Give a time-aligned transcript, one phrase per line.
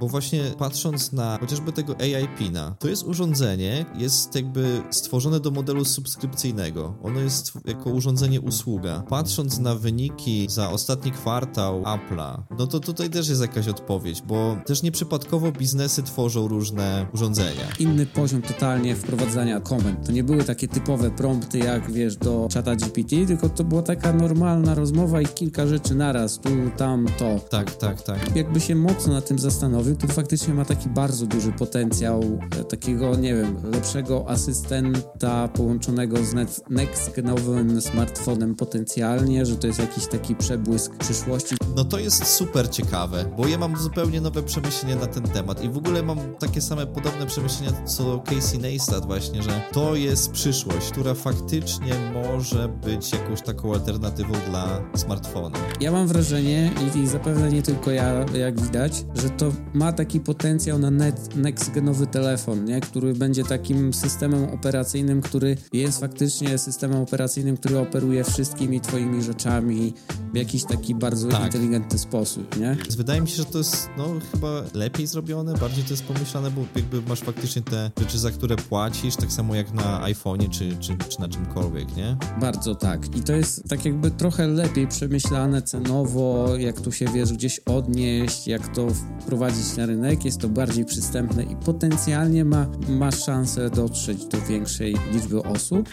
[0.00, 5.50] Bo właśnie patrząc na chociażby tego AI Pina, to jest urządzenie, jest jakby stworzone do
[5.50, 6.94] modelu subskrypcyjnego.
[7.02, 9.02] Ono jest jako urządzenie usługa.
[9.08, 14.56] Patrząc na wyniki za ostatni kwartał Apple'a, no to tutaj też jest jakaś odpowiedź, bo
[14.66, 17.66] też nieprzypadkowo biznesy tworzą różne urządzenia.
[17.78, 20.06] Inny poziom totalnie wprowadzania komend.
[20.06, 24.12] To nie były takie typowe prompty jak wiesz do czata GPT, tylko to była taka
[24.12, 27.40] normalna rozmowa i kilka rzeczy naraz, tu, tam, to.
[27.50, 28.36] Tak, tak, tak.
[28.36, 29.38] Jakby się mocno na tym
[29.86, 32.20] zastanowił, to faktycznie ma taki bardzo duży potencjał
[32.60, 36.34] e, takiego, nie wiem, lepszego asystenta połączonego z
[36.70, 41.56] next-genowym smartfonem potencjalnie, że to jest jakiś taki przebłysk przyszłości.
[41.76, 45.68] No to jest super ciekawe, bo ja mam zupełnie nowe przemyślenia na ten temat i
[45.68, 50.90] w ogóle mam takie same podobne przemyślenia co Casey Neistat właśnie, że to jest przyszłość,
[50.90, 55.58] która faktycznie może być jakąś taką alternatywą dla smartfona.
[55.80, 60.78] Ja mam wrażenie i zapewne nie tylko ja, jak widać, że to ma taki potencjał
[60.78, 60.90] na
[61.36, 62.80] next-genowy telefon, nie?
[62.80, 69.94] który będzie takim systemem operacyjnym, który jest faktycznie systemem operacyjnym, który operuje wszystkimi twoimi rzeczami
[70.32, 71.44] w jakiś taki bardzo tak.
[71.44, 72.76] inteligentny sposób, nie?
[72.96, 76.64] Wydaje mi się, że to jest no chyba lepiej zrobione, bardziej to jest pomyślane, bo
[76.76, 80.96] jakby masz faktycznie te rzeczy, za które płacisz, tak samo jak na iPhone'ie czy, czy,
[81.08, 82.16] czy na czymkolwiek, nie?
[82.40, 83.16] Bardzo tak.
[83.16, 88.46] I to jest tak jakby trochę lepiej przemyślane cenowo, jak tu się wiesz gdzieś odnieść,
[88.46, 88.88] jak to
[89.20, 94.96] wprowadzić na rynek, jest to bardziej przystępne i potencjalnie ma, ma szansę dotrzeć do większej
[95.12, 95.88] liczby osób.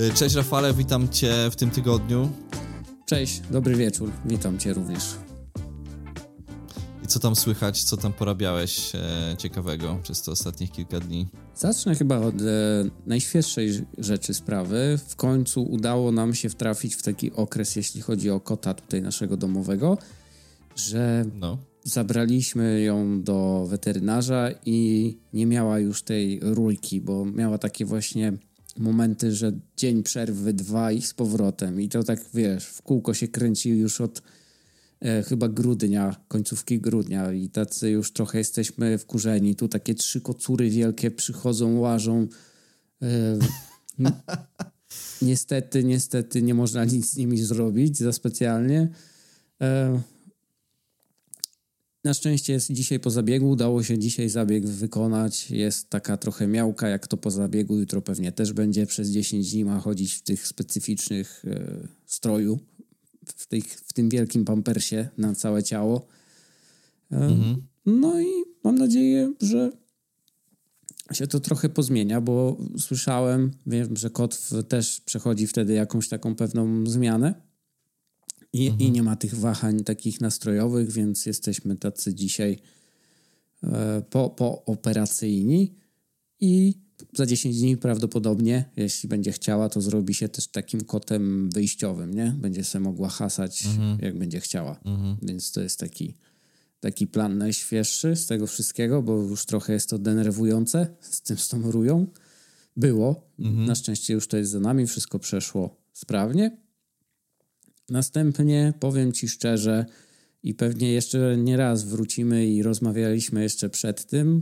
[0.00, 2.30] Y, cześć Rafale, witam Cię w tym tygodniu.
[3.06, 5.04] Cześć, dobry wieczór, witam Cię również.
[7.04, 11.28] I co tam słychać, co tam porabiałeś e, ciekawego przez te ostatnich kilka dni?
[11.56, 12.44] Zacznę chyba od e,
[13.06, 14.98] najświeższej rzeczy sprawy.
[15.08, 19.36] W końcu udało nam się wtrafić w taki okres, jeśli chodzi o kota tutaj naszego
[19.36, 19.98] domowego,
[20.76, 21.69] że no.
[21.84, 28.32] Zabraliśmy ją do weterynarza i nie miała już tej rulki, bo miała takie właśnie
[28.78, 31.80] momenty, że dzień przerwy, dwa i z powrotem.
[31.80, 34.22] I to tak, wiesz, w kółko się kręci już od
[35.00, 39.56] e, chyba grudnia, końcówki grudnia i tacy już trochę jesteśmy wkurzeni.
[39.56, 42.26] Tu takie trzy kocury wielkie przychodzą, łażą.
[43.02, 43.38] E,
[45.22, 48.88] niestety, niestety nie można nic z nimi zrobić za specjalnie.
[49.60, 50.00] E,
[52.04, 55.50] na szczęście jest dzisiaj po zabiegu, udało się dzisiaj zabieg wykonać.
[55.50, 57.78] Jest taka trochę miałka, jak to po zabiegu.
[57.78, 62.58] Jutro pewnie też będzie przez 10 dni ma chodzić w tych specyficznych e, stroju,
[63.26, 66.06] w, tych, w tym wielkim pampersie na całe ciało.
[67.12, 67.62] E, mhm.
[67.86, 68.26] No i
[68.64, 69.72] mam nadzieję, że
[71.12, 76.86] się to trochę pozmienia, bo słyszałem, wiem, że kot też przechodzi wtedy jakąś taką pewną
[76.86, 77.49] zmianę
[78.52, 78.88] i, mhm.
[78.88, 82.58] I nie ma tych wahań takich nastrojowych, więc jesteśmy tacy dzisiaj
[83.62, 85.74] e, po, pooperacyjni
[86.40, 86.74] i
[87.12, 92.36] za 10 dni prawdopodobnie, jeśli będzie chciała, to zrobi się też takim kotem wyjściowym, nie?
[92.38, 93.98] Będzie sobie mogła hasać, mhm.
[94.02, 94.80] jak będzie chciała.
[94.84, 95.16] Mhm.
[95.22, 96.14] Więc to jest taki,
[96.80, 101.48] taki plan najświeższy z tego wszystkiego, bo już trochę jest to denerwujące z tym z
[101.48, 102.06] tą rują.
[102.76, 103.28] Było.
[103.38, 103.64] Mhm.
[103.64, 106.56] Na szczęście już to jest za nami, wszystko przeszło sprawnie.
[107.90, 109.86] Następnie powiem Ci szczerze,
[110.42, 114.40] i pewnie jeszcze nie raz wrócimy i rozmawialiśmy jeszcze przed tym,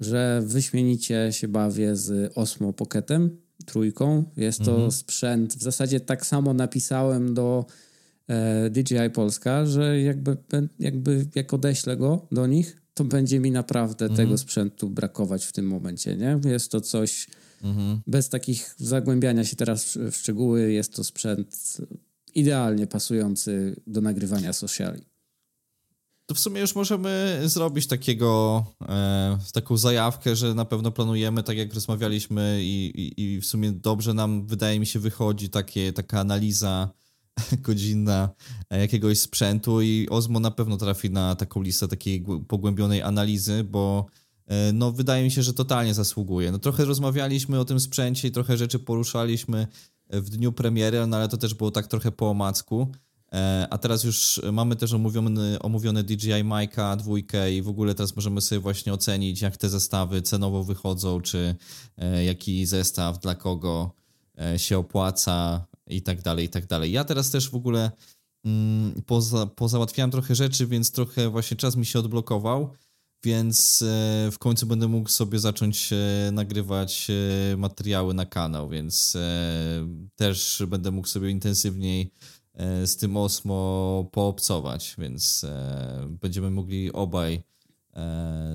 [0.00, 4.24] że wyśmienicie się bawię z Osmo Pocketem, trójką.
[4.36, 4.92] Jest to mhm.
[4.92, 7.66] sprzęt, w zasadzie tak samo napisałem do
[8.28, 10.36] e, DJI Polska, że jakby,
[10.78, 14.16] jakby jak odeślę go do nich, to będzie mi naprawdę mhm.
[14.16, 16.40] tego sprzętu brakować w tym momencie, nie?
[16.44, 17.26] Jest to coś
[17.62, 18.00] mhm.
[18.06, 21.76] bez takich zagłębiania się teraz w szczegóły, jest to sprzęt
[22.34, 25.02] idealnie pasujący do nagrywania sociali.
[26.26, 31.56] To w sumie już możemy zrobić takiego, e, taką zajawkę, że na pewno planujemy, tak
[31.56, 36.20] jak rozmawialiśmy i, i, i w sumie dobrze nam, wydaje mi się, wychodzi takie, taka
[36.20, 36.90] analiza
[37.66, 38.28] godzinna
[38.70, 44.06] jakiegoś sprzętu i Ozmo na pewno trafi na taką listę takiej pogłębionej analizy, bo
[44.46, 46.52] e, no wydaje mi się, że totalnie zasługuje.
[46.52, 49.66] No trochę rozmawialiśmy o tym sprzęcie i trochę rzeczy poruszaliśmy
[50.20, 52.88] w dniu premiery, no ale to też było tak trochę po omacku.
[53.34, 58.16] E, a teraz już mamy też omówiony, omówiony DJI Mic'a dwójkę i w ogóle teraz
[58.16, 61.54] możemy sobie właśnie ocenić, jak te zestawy cenowo wychodzą, czy
[61.98, 63.90] e, jaki zestaw dla kogo
[64.40, 66.92] e, się opłaca i tak dalej, i tak dalej.
[66.92, 67.90] Ja teraz też w ogóle
[68.44, 72.70] mm, poza, pozałatwiałem trochę rzeczy, więc trochę właśnie czas mi się odblokował
[73.24, 79.16] więc e, w końcu będę mógł sobie zacząć e, nagrywać e, materiały na kanał, więc
[80.16, 82.10] też będę mógł sobie intensywniej
[82.84, 85.46] z tym Osmo poobcować, więc
[86.20, 87.42] będziemy mogli obaj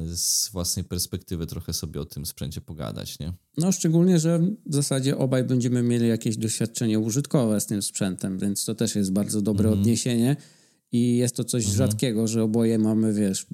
[0.06, 3.33] z własnej perspektywy trochę sobie o tym sprzęcie pogadać, nie?
[3.57, 8.66] No szczególnie, że w zasadzie obaj będziemy mieli jakieś doświadczenie użytkowe z tym sprzętem, więc
[8.66, 9.80] to też jest bardzo dobre mhm.
[9.80, 10.36] odniesienie
[10.92, 11.77] i jest to coś mhm.
[11.77, 13.48] rzadkiego, że oboje mamy, wiesz,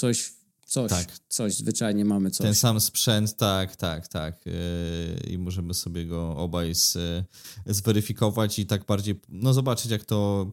[0.00, 0.32] coś
[0.70, 1.18] coś, tak.
[1.28, 2.44] coś, zwyczajnie mamy coś.
[2.44, 4.46] Ten sam sprzęt, tak, tak, tak.
[4.46, 4.52] Yy,
[5.30, 6.98] I możemy sobie go obaj z,
[7.66, 10.52] zweryfikować i tak bardziej, no zobaczyć jak to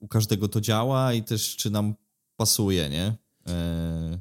[0.00, 1.94] u każdego to działa i też czy nam
[2.36, 3.16] pasuje, nie?
[3.46, 4.20] Yy,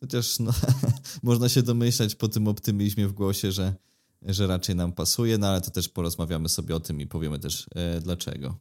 [0.00, 0.52] chociaż no,
[1.22, 3.74] można się domyślać po tym optymizmie w głosie, że,
[4.22, 7.66] że raczej nam pasuje, no ale to też porozmawiamy sobie o tym i powiemy też
[7.74, 8.58] yy, dlaczego.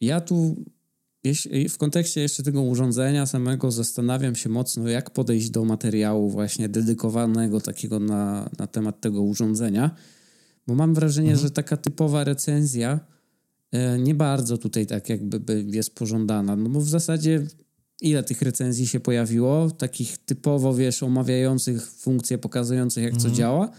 [0.00, 0.56] Ja tu
[1.24, 6.68] jeśli, w kontekście jeszcze tego urządzenia samego zastanawiam się mocno, jak podejść do materiału właśnie
[6.68, 9.90] dedykowanego takiego na, na temat tego urządzenia,
[10.66, 11.46] bo mam wrażenie, mhm.
[11.48, 13.00] że taka typowa recenzja
[13.72, 17.46] e, nie bardzo tutaj tak jakby jest pożądana, no bo w zasadzie
[18.00, 23.30] ile tych recenzji się pojawiło, takich typowo, wiesz, omawiających funkcje, pokazujących jak mhm.
[23.30, 23.70] co działa.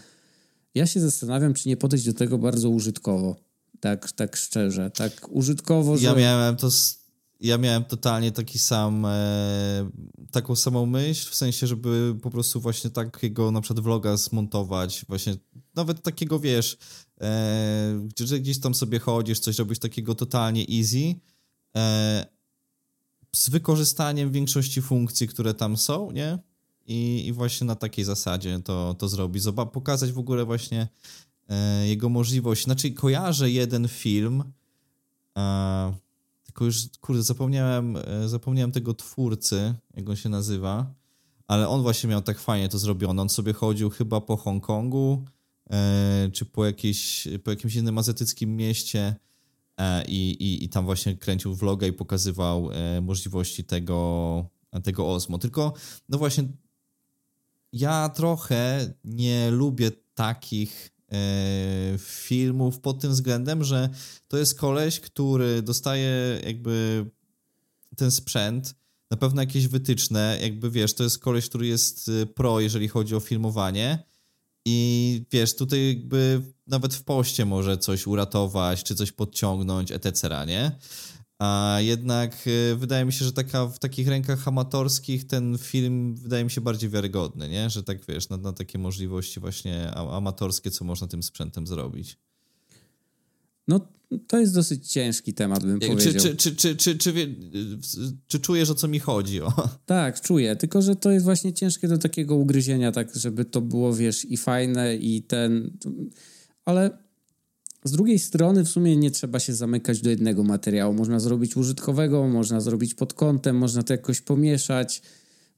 [0.74, 3.36] Ja się zastanawiam, czy nie podejść do tego bardzo użytkowo.
[3.80, 6.06] Tak, tak szczerze, tak użytkowo, że...
[6.06, 6.70] Ja miałem to
[7.40, 9.90] ja miałem totalnie taki sam, e,
[10.30, 15.36] taką samą myśl, w sensie, żeby po prostu właśnie takiego na przykład vloga zmontować, właśnie
[15.74, 16.78] nawet takiego, wiesz,
[17.20, 21.14] e, że gdzieś tam sobie chodzisz, coś robisz takiego totalnie easy,
[21.76, 22.26] e,
[23.36, 26.38] z wykorzystaniem większości funkcji, które tam są, nie?
[26.86, 29.42] I, i właśnie na takiej zasadzie to, to zrobić.
[29.42, 30.88] Zobacz, pokazać w ogóle właśnie
[31.48, 32.64] e, jego możliwość.
[32.64, 34.44] Znaczy, kojarzę jeden film,
[35.38, 35.94] e,
[36.56, 40.94] tylko już, kurde, zapomniałem, e, zapomniałem tego twórcy, jak on się nazywa,
[41.46, 43.22] ale on właśnie miał tak fajnie to zrobione.
[43.22, 45.24] On sobie chodził chyba po Hongkongu,
[45.70, 49.16] e, czy po, jakiejś, po jakimś innym azjatyckim mieście
[49.76, 52.70] e, i, i, i tam właśnie kręcił vloga i pokazywał
[53.02, 54.44] możliwości tego,
[54.84, 55.38] tego Osmo.
[55.38, 55.72] Tylko,
[56.08, 56.44] no właśnie,
[57.72, 60.95] ja trochę nie lubię takich
[61.98, 63.88] filmów pod tym względem, że
[64.28, 67.06] to jest koleś, który dostaje jakby
[67.96, 68.74] ten sprzęt,
[69.10, 73.14] na pewno jakieś wytyczne, jakby wiesz, to jest koleś, który jest e, pro, jeżeli chodzi
[73.14, 74.04] o filmowanie
[74.64, 80.72] i wiesz, tutaj jakby nawet w poście może coś uratować, czy coś podciągnąć, etc., nie?
[81.38, 86.44] A jednak y, wydaje mi się, że taka, w takich rękach amatorskich ten film wydaje
[86.44, 87.70] mi się bardziej wiarygodny, nie?
[87.70, 92.18] Że tak wiesz, na, na takie możliwości właśnie amatorskie, co można tym sprzętem zrobić.
[93.68, 93.80] No,
[94.26, 96.22] to jest dosyć ciężki temat, bym czy, powiedział.
[96.22, 97.26] Czy, czy, czy, czy, czy, wie,
[98.26, 99.42] czy czujesz, o co mi chodzi?
[99.42, 99.68] O.
[99.86, 103.94] Tak, czuję, tylko że to jest właśnie ciężkie do takiego ugryzienia, tak, żeby to było,
[103.94, 105.78] wiesz, i fajne, i ten...
[106.64, 107.05] Ale
[107.86, 110.94] z drugiej strony w sumie nie trzeba się zamykać do jednego materiału.
[110.94, 115.02] Można zrobić użytkowego, można zrobić pod kątem, można to jakoś pomieszać.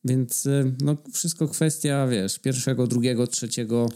[0.04, 3.88] Więc y, no, wszystko kwestia, wiesz, pierwszego, drugiego, trzeciego,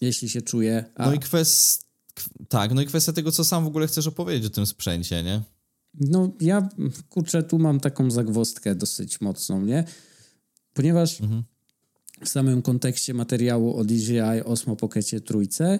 [0.00, 0.84] jeśli się czuje.
[0.94, 1.06] A...
[1.06, 1.84] No i kwestia,
[2.48, 5.42] tak, no i kwestia tego, co sam w ogóle chcesz opowiedzieć o tym sprzęcie, nie?
[6.00, 6.68] No ja,
[7.08, 9.84] kurczę, tu mam taką zagwostkę dosyć mocną, nie?
[10.74, 11.42] Ponieważ mhm.
[12.24, 15.78] w samym kontekście materiału o DJI Osmo Pocketie trójce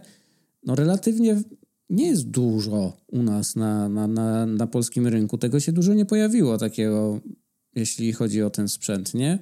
[0.66, 1.42] no relatywnie
[1.90, 5.38] nie jest dużo u nas na, na, na, na polskim rynku.
[5.38, 7.20] Tego się dużo nie pojawiło takiego,
[7.74, 9.38] jeśli chodzi o ten sprzęt, nie?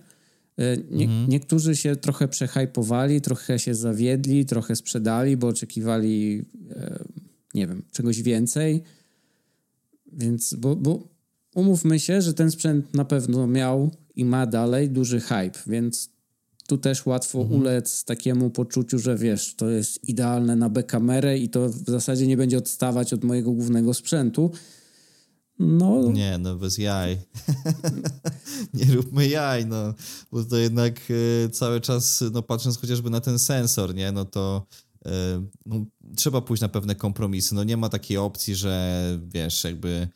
[0.59, 1.29] E, nie, mhm.
[1.29, 7.05] Niektórzy się trochę przehajpowali, trochę się zawiedli, trochę sprzedali, bo oczekiwali, e,
[7.55, 8.83] nie wiem, czegoś więcej.
[10.13, 11.09] Więc, bo, bo
[11.55, 16.12] umówmy się, że ten sprzęt na pewno miał i ma dalej duży hype, więc
[16.73, 17.61] tu też łatwo mhm.
[17.61, 22.37] ulec takiemu poczuciu, że wiesz, to jest idealne na B-kamerę i to w zasadzie nie
[22.37, 24.51] będzie odstawać od mojego głównego sprzętu.
[25.59, 26.13] No.
[26.13, 27.19] Nie, no bez jaj.
[28.75, 29.95] nie róbmy jaj, no.
[30.31, 34.67] Bo to jednak y, cały czas, no patrząc chociażby na ten sensor, nie, no to
[35.07, 35.11] y,
[35.67, 35.85] no,
[36.17, 37.55] trzeba pójść na pewne kompromisy.
[37.55, 40.09] No nie ma takiej opcji, że wiesz, jakby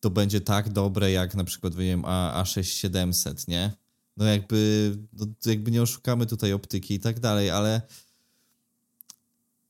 [0.00, 3.79] to będzie tak dobre jak na przykład, wiem, A, A6700, nie?
[4.20, 7.82] No jakby, no jakby nie oszukamy tutaj optyki i tak dalej, ale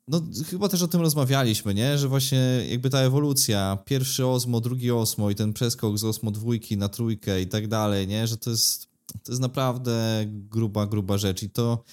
[0.08, 1.98] no chyba też o tym rozmawialiśmy, nie?
[1.98, 6.76] Że właśnie jakby ta ewolucja, pierwszy Osmo, drugi Osmo i ten przeskok z Osmo dwójki
[6.76, 8.26] na trójkę i tak dalej, nie?
[8.26, 8.88] Że to jest,
[9.22, 11.84] to jest naprawdę gruba, gruba rzecz i to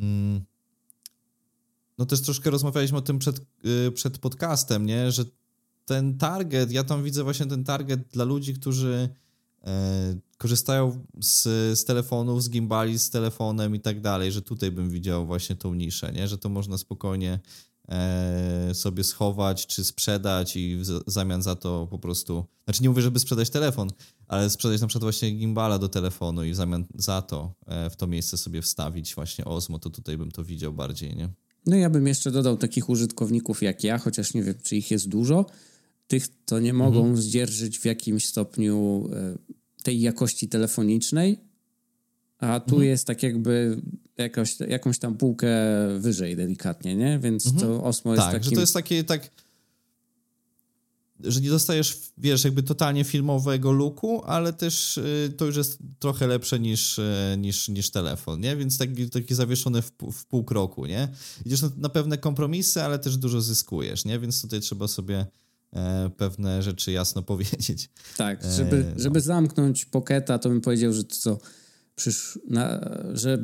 [0.00, 0.44] mm,
[1.98, 5.12] no też troszkę rozmawialiśmy o tym przed, yy, przed podcastem, nie?
[5.12, 5.24] Że
[5.84, 9.08] ten target, ja tam widzę właśnie ten target dla ludzi, którzy
[9.66, 11.42] E, korzystają z,
[11.78, 15.74] z telefonów, z gimbali, z telefonem i tak dalej, że tutaj bym widział właśnie tą
[15.74, 16.28] niszę, nie?
[16.28, 17.40] że to można spokojnie
[17.88, 22.44] e, sobie schować czy sprzedać i w zamian za to po prostu.
[22.64, 23.90] Znaczy, nie mówię, żeby sprzedać telefon,
[24.28, 27.96] ale sprzedać na przykład właśnie gimbala do telefonu i w zamian za to e, w
[27.96, 31.28] to miejsce sobie wstawić właśnie Osmo, to tutaj bym to widział bardziej, nie?
[31.66, 35.08] No ja bym jeszcze dodał takich użytkowników jak ja, chociaż nie wiem, czy ich jest
[35.08, 35.46] dużo,
[36.06, 37.16] tych, co nie mogą mhm.
[37.16, 39.54] zdzierżyć w jakimś stopniu e,
[39.84, 41.38] tej jakości telefonicznej,
[42.38, 42.88] a tu mhm.
[42.88, 43.82] jest tak jakby
[44.18, 45.48] jakoś, jakąś tam półkę
[45.98, 47.18] wyżej delikatnie, nie?
[47.18, 47.62] Więc mhm.
[47.62, 48.50] to Osmo jest tak, takim...
[48.50, 49.30] że to jest takie tak
[51.20, 56.26] że nie dostajesz, wiesz, jakby totalnie filmowego looku, ale też y, to już jest trochę
[56.26, 58.56] lepsze niż, y, niż, niż telefon, nie?
[58.56, 61.08] Więc taki, taki zawieszony w, w pół kroku, nie?
[61.46, 64.18] Idziesz na, na pewne kompromisy, ale też dużo zyskujesz, nie?
[64.18, 65.26] Więc tutaj trzeba sobie
[66.16, 67.90] pewne rzeczy jasno powiedzieć.
[68.16, 69.02] Tak, żeby, e, no.
[69.02, 71.38] żeby zamknąć Pocketa, to bym powiedział, że to co,
[71.94, 73.38] przysz, na, że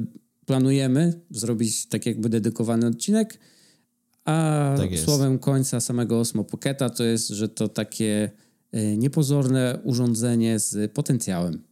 [0.47, 3.39] planujemy zrobić tak jakby dedykowany odcinek,
[4.25, 8.31] a tak słowem końca samego Osmo Pocketa to jest, że to takie
[8.73, 11.70] e, niepozorne urządzenie z potencjałem.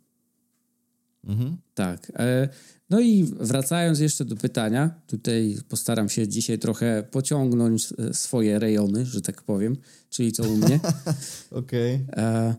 [1.28, 1.56] Mhm.
[1.74, 2.12] Tak.
[2.14, 2.48] E,
[2.90, 9.06] no i wracając jeszcze do pytania, tutaj postaram się dzisiaj trochę pociągnąć e, swoje rejony,
[9.06, 9.76] że tak powiem,
[10.10, 10.80] czyli co u mnie.
[11.50, 12.06] Okej.
[12.12, 12.54] Okay.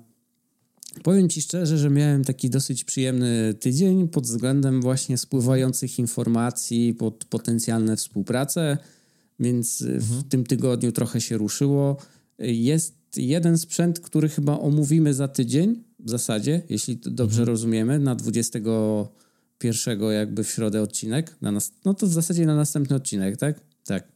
[1.03, 7.25] Powiem Ci szczerze, że miałem taki dosyć przyjemny tydzień pod względem właśnie spływających informacji pod
[7.25, 8.77] potencjalne współpracę
[9.39, 10.01] więc mhm.
[10.01, 11.97] w tym tygodniu trochę się ruszyło.
[12.39, 17.48] Jest jeden sprzęt, który chyba omówimy za tydzień w zasadzie, jeśli dobrze mhm.
[17.48, 21.36] rozumiemy, na 21 jakby w środę odcinek.
[21.41, 23.60] Na nas, no to w zasadzie na następny odcinek, tak?
[23.86, 24.08] Tak.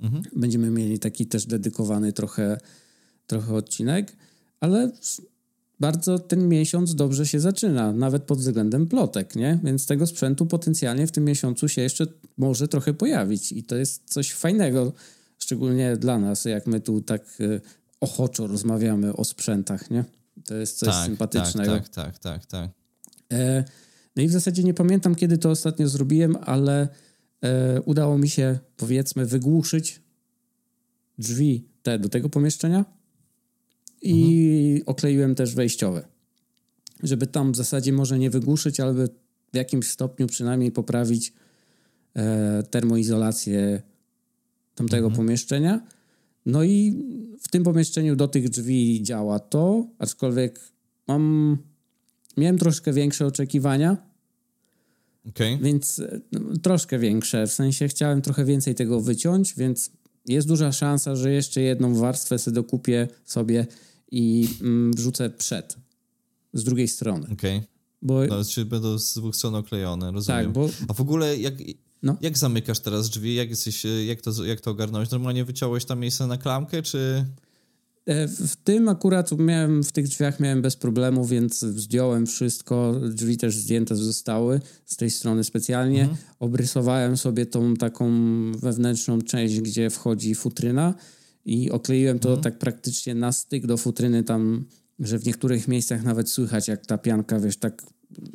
[0.00, 0.22] Mhm.
[0.36, 2.58] Będziemy mieli taki też dedykowany trochę,
[3.26, 4.16] trochę odcinek,
[4.60, 4.90] ale
[5.80, 9.58] bardzo ten miesiąc dobrze się zaczyna, nawet pod względem plotek, nie?
[9.64, 12.06] Więc tego sprzętu potencjalnie w tym miesiącu się jeszcze
[12.36, 14.92] może trochę pojawić i to jest coś fajnego,
[15.38, 17.60] szczególnie dla nas, jak my tu tak e,
[18.00, 20.04] ochoczo rozmawiamy o sprzętach, nie?
[20.44, 21.72] To jest coś tak, sympatycznego.
[21.72, 22.46] Tak, tak, tak, tak.
[22.46, 22.70] tak.
[24.16, 26.88] No i w zasadzie nie pamiętam, kiedy to ostatnio zrobiłem, ale
[27.42, 30.02] e, udało mi się, powiedzmy, wygłuszyć
[31.18, 32.84] drzwi te do tego pomieszczenia
[34.02, 34.82] i mhm.
[34.86, 36.08] okleiłem też wejściowe.
[37.02, 38.94] Żeby tam w zasadzie może nie wygłuszyć, ale
[39.52, 41.32] w jakimś stopniu przynajmniej poprawić
[42.16, 43.82] e, termoizolację
[44.74, 45.16] tamtego mhm.
[45.16, 45.86] pomieszczenia.
[46.46, 47.04] No i
[47.40, 50.60] w tym pomieszczeniu do tych drzwi działa to, aczkolwiek
[51.08, 51.58] mam,
[52.36, 53.96] miałem troszkę większe oczekiwania.
[55.28, 55.58] Okay.
[55.62, 59.90] Więc no, troszkę większe, w sensie chciałem trochę więcej tego wyciąć, więc
[60.26, 63.66] jest duża szansa, że jeszcze jedną warstwę sobie dokupię sobie
[64.10, 65.76] i mm, wrzucę przed
[66.52, 67.26] z drugiej strony.
[67.32, 67.56] Okej.
[67.56, 67.68] Okay.
[68.02, 68.26] Bo...
[68.26, 70.44] No, czyli będą z dwóch stron oklejone, rozumiem.
[70.44, 70.68] Tak, bo...
[70.88, 71.54] A w ogóle jak,
[72.04, 72.16] no.
[72.20, 73.34] jak zamykasz teraz drzwi?
[73.34, 75.10] Jak, jesteś, jak, to, jak to ogarnąłeś?
[75.10, 77.24] Normalnie wyciąłeś tam miejsce na klamkę, czy...
[78.06, 83.00] E, w tym akurat miałem, w tych drzwiach miałem bez problemu, więc zdjąłem wszystko.
[83.10, 86.00] Drzwi też zdjęte zostały z tej strony specjalnie.
[86.00, 86.18] Mhm.
[86.38, 88.12] Obrysowałem sobie tą taką
[88.52, 90.94] wewnętrzną część, gdzie wchodzi futryna
[91.44, 92.42] i okleiłem to mhm.
[92.42, 94.64] tak praktycznie na styk do futryny tam,
[94.98, 97.82] że w niektórych miejscach nawet słychać jak ta pianka, wiesz, tak,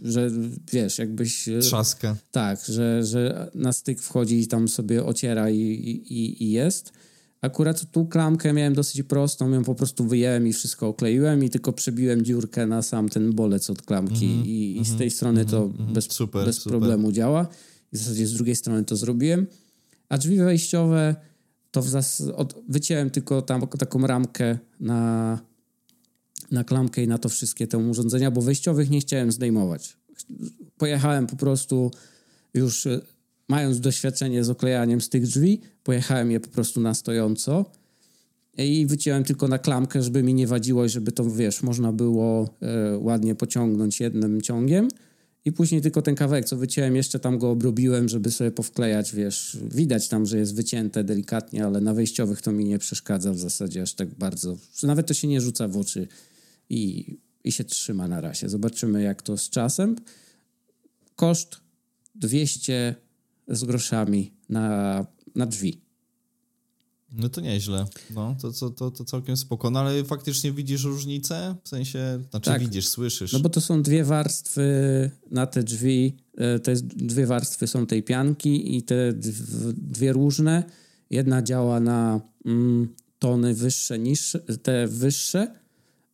[0.02, 0.32] że
[0.72, 1.50] wiesz, jakbyś...
[1.50, 2.16] E, Trzaska.
[2.32, 6.94] Tak, że, że na styk wchodzi i tam sobie ociera i, i, i jest.
[7.42, 11.74] Akurat tu klamkę miałem dosyć prostą, ją po prostu wyjęłem i wszystko okleiłem i tylko
[11.74, 15.42] przebiłem dziurkę na sam ten bolec od klamki mm -hmm, i, i, z tej strony
[15.42, 15.94] mm -hmm, to mm -hmm.
[15.94, 16.72] bez, super, bez super.
[16.72, 17.48] problemu działa.
[17.94, 19.48] I w zasadzie z drugiej strony to zrobiłem.
[20.10, 21.16] A drzwi wejściowe
[21.72, 25.40] to zas- od, wyciąłem tylko tam taką ramkę na,
[26.52, 29.98] na klamkę i na to wszystkie te urządzenia, bo wejściowych nie chciałem zdejmować.
[30.78, 31.92] Pojechałem po prostu
[32.54, 33.02] już e,
[33.48, 37.66] mając doświadczenie z oklejaniem z tych drzwi, pojechałem je po prostu na stojąco
[38.58, 42.50] i wyciąłem tylko na klamkę, żeby mi nie wadziło i żeby to, wiesz, można było
[42.62, 44.88] e, ładnie pociągnąć jednym ciągiem.
[45.46, 49.58] I później tylko ten kawałek, co wyciąłem, jeszcze tam go obrobiłem, żeby sobie powklejać, wiesz,
[49.72, 53.82] widać tam, że jest wycięte delikatnie, ale na wejściowych to mi nie przeszkadza w zasadzie
[53.82, 54.58] aż tak bardzo.
[54.84, 56.08] Nawet to się nie rzuca w oczy
[56.70, 58.50] i, i się trzyma na razie.
[58.50, 59.96] Zobaczymy, jak to z czasem.
[61.16, 61.60] Koszt
[62.16, 62.96] 200
[63.48, 65.82] z groszami na, na drzwi.
[67.12, 67.86] No to nieźle.
[68.16, 69.70] No, to, to, to, to całkiem spoko.
[69.70, 71.56] No, ale faktycznie widzisz różnicę?
[71.64, 72.62] W sensie, znaczy tak.
[72.62, 73.34] widzisz, słyszysz.
[73.34, 76.18] No bo to są dwie warstwy na te drzwi.
[76.38, 79.14] E, jest dwie warstwy są tej pianki i te
[79.74, 80.64] dwie różne.
[81.10, 85.59] Jedna działa na mm, tony wyższe niż te wyższe,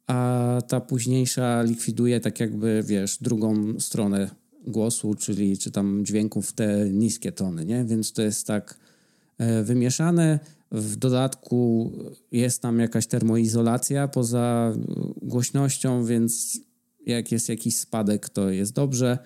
[0.07, 4.29] a ta późniejsza likwiduje tak jakby, wiesz, drugą stronę
[4.67, 7.85] głosu, czyli czy tam dźwięków te niskie tony, nie?
[7.85, 8.77] Więc to jest tak
[9.37, 10.39] e, wymieszane
[10.71, 11.91] W dodatku
[12.31, 14.73] jest tam jakaś termoizolacja poza
[15.21, 16.59] głośnością, więc
[17.05, 19.17] jak jest jakiś spadek, to jest dobrze.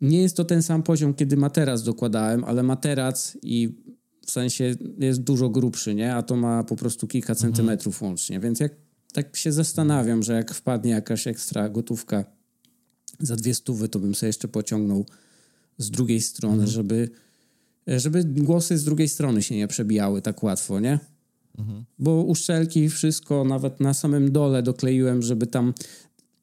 [0.00, 3.68] Nie jest to ten sam poziom, kiedy materac dokładałem, ale materac i
[4.26, 6.14] w sensie jest dużo grubszy, nie?
[6.14, 7.40] A to ma po prostu kilka mhm.
[7.40, 12.24] centymetrów łącznie, więc jak tak się zastanawiam, że jak wpadnie jakaś ekstra gotówka
[13.20, 15.06] za dwie stówy, to bym sobie jeszcze pociągnął
[15.78, 16.70] z drugiej strony, mhm.
[16.70, 17.10] żeby,
[17.86, 20.98] żeby głosy z drugiej strony się nie przebijały tak łatwo, nie?
[21.58, 21.84] Mhm.
[21.98, 25.74] Bo uszczelki, wszystko, nawet na samym dole dokleiłem, żeby tam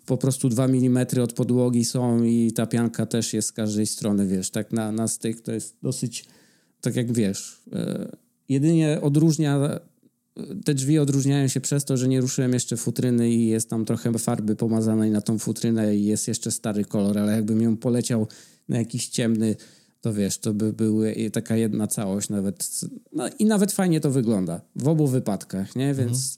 [0.05, 4.27] po prostu dwa milimetry od podłogi są i ta pianka też jest z każdej strony,
[4.27, 6.25] wiesz, tak na, na styk to jest dosyć,
[6.81, 8.12] tak jak wiesz, e,
[8.50, 9.79] jedynie odróżnia
[10.65, 14.13] te drzwi odróżniają się przez to, że nie ruszyłem jeszcze futryny i jest tam trochę
[14.13, 18.27] farby pomazanej na tą futrynę i jest jeszcze stary kolor, ale jakbym ją poleciał
[18.69, 19.55] na jakiś ciemny,
[20.01, 22.81] to wiesz, to by były taka jedna całość nawet.
[23.13, 25.93] No i nawet fajnie to wygląda w obu wypadkach, nie?
[25.93, 26.37] Więc,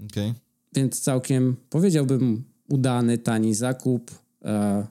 [0.00, 0.30] mhm.
[0.30, 0.40] okay.
[0.74, 4.10] więc całkiem powiedziałbym udany, tani zakup.
[4.44, 4.86] E,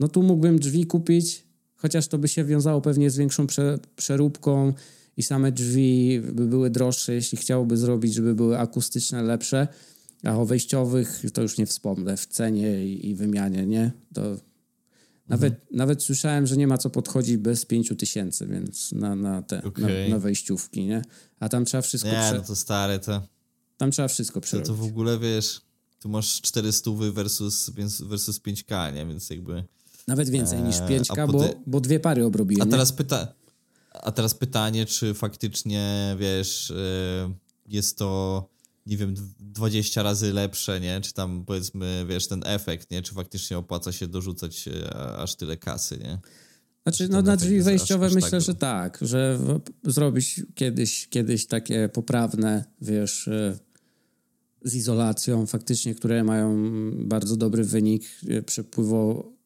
[0.00, 1.44] no tu mógłbym drzwi kupić,
[1.76, 4.72] chociaż to by się wiązało pewnie z większą prze, przeróbką
[5.18, 9.68] i same drzwi by były droższe, jeśli chciałoby zrobić, żeby były akustyczne, lepsze.
[10.24, 13.92] A o wejściowych to już nie wspomnę w cenie i, i wymianie, nie?
[14.14, 14.36] To
[15.28, 15.76] nawet, mhm.
[15.76, 20.04] nawet słyszałem, że nie ma co podchodzić bez 5 tysięcy, więc na, na te okay.
[20.08, 21.02] na, na, wejściówki, nie?
[21.40, 22.10] A tam trzeba wszystko...
[22.10, 22.34] Nie, prze...
[22.34, 23.22] no to stare to...
[23.76, 24.68] Tam trzeba wszystko przerobić.
[24.68, 25.60] To, to w ogóle, wiesz,
[26.00, 27.70] tu masz 400 versus,
[28.00, 29.06] versus 5K, nie?
[29.06, 29.64] Więc jakby...
[30.06, 32.68] Nawet więcej niż 5K, eee, bo, bo dwie pary obrobiłem.
[32.68, 33.37] A teraz pyta...
[33.92, 36.74] A teraz pytanie, czy faktycznie, wiesz, y,
[37.66, 38.48] jest to,
[38.86, 41.00] nie wiem, 20 razy lepsze, nie?
[41.00, 43.02] Czy tam, powiedzmy, wiesz, ten efekt, nie?
[43.02, 46.18] Czy faktycznie opłaca się dorzucać y, aż tyle kasy, nie?
[46.82, 49.38] Znaczy, no na drzwi wejściowe aż, aż myślę, tak że tak, że
[49.84, 53.58] zrobić kiedyś, kiedyś takie poprawne, wiesz, y,
[54.64, 56.56] z izolacją faktycznie, które mają
[56.94, 58.04] bardzo dobry wynik
[58.46, 59.37] przepływu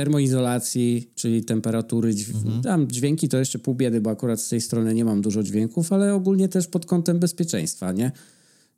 [0.00, 2.62] termoizolacji, czyli temperatury, mhm.
[2.62, 5.92] tam dźwięki to jeszcze pół biedy, bo akurat z tej strony nie mam dużo dźwięków,
[5.92, 8.12] ale ogólnie też pod kątem bezpieczeństwa, nie?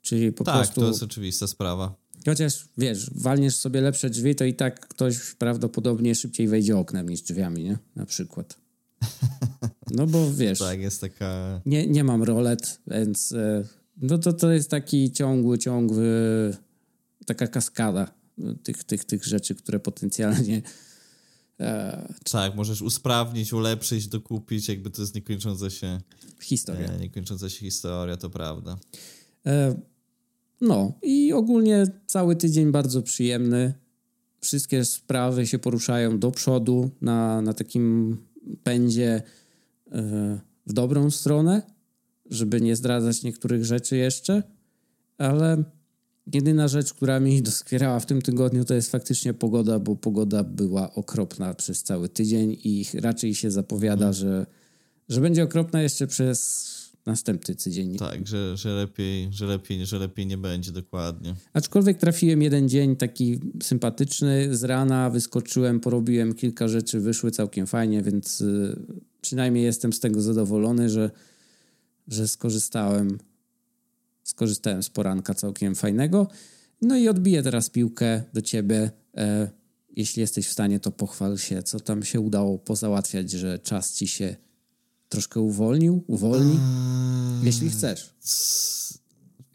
[0.02, 0.74] Czyli po tak, prostu...
[0.74, 1.94] Tak, to jest oczywista sprawa.
[2.26, 7.22] Chociaż, wiesz, walniesz sobie lepsze drzwi, to i tak ktoś prawdopodobnie szybciej wejdzie oknem niż
[7.22, 7.78] drzwiami, nie?
[7.96, 8.56] Na przykład.
[9.90, 10.58] No bo wiesz...
[10.58, 11.60] tak, jest taka...
[11.66, 13.32] Nie, nie mam rolet, więc...
[13.32, 13.64] E,
[13.96, 16.06] no to to jest taki ciągły, ciągły...
[17.26, 18.10] Taka kaskada
[18.62, 20.62] tych, tych, tych rzeczy, które potencjalnie
[22.32, 26.00] tak, możesz usprawnić, ulepszyć, dokupić, jakby to jest niekończąca się
[26.40, 26.88] historia.
[26.88, 28.76] E, niekończąca się historia, to prawda.
[29.46, 29.74] E,
[30.60, 33.74] no i ogólnie cały tydzień bardzo przyjemny.
[34.40, 38.16] Wszystkie sprawy się poruszają do przodu na, na takim
[38.62, 39.22] pędzie
[39.92, 40.02] e,
[40.66, 41.62] w dobrą stronę,
[42.30, 44.42] żeby nie zdradzać niektórych rzeczy jeszcze,
[45.18, 45.64] ale
[46.26, 50.94] Jedyna rzecz, która mi doskwierała w tym tygodniu, to jest faktycznie pogoda, bo pogoda była
[50.94, 54.14] okropna przez cały tydzień i raczej się zapowiada, hmm.
[54.14, 54.46] że,
[55.08, 56.68] że będzie okropna jeszcze przez
[57.06, 57.96] następny tydzień.
[57.96, 61.34] Tak, że, że, lepiej, że, lepiej, że lepiej nie będzie dokładnie.
[61.52, 68.02] Aczkolwiek trafiłem jeden dzień taki sympatyczny, z rana wyskoczyłem, porobiłem kilka rzeczy, wyszły całkiem fajnie,
[68.02, 68.76] więc y,
[69.20, 71.10] przynajmniej jestem z tego zadowolony, że,
[72.08, 73.18] że skorzystałem
[74.42, 76.28] skorzystałem z poranka całkiem fajnego.
[76.80, 78.90] No i odbiję teraz piłkę do ciebie.
[79.16, 79.50] E,
[79.96, 84.08] jeśli jesteś w stanie, to pochwal się, co tam się udało pozałatwiać, że czas ci
[84.08, 84.36] się
[85.08, 88.10] troszkę uwolnił, uwolni, eee, jeśli chcesz.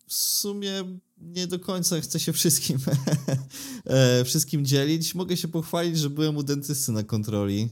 [0.08, 0.84] W sumie
[1.22, 2.78] nie do końca chcę się wszystkim,
[3.86, 5.16] e, wszystkim dzielić.
[5.16, 7.70] Mogę się pochwalić, że byłem u dentysty na kontroli,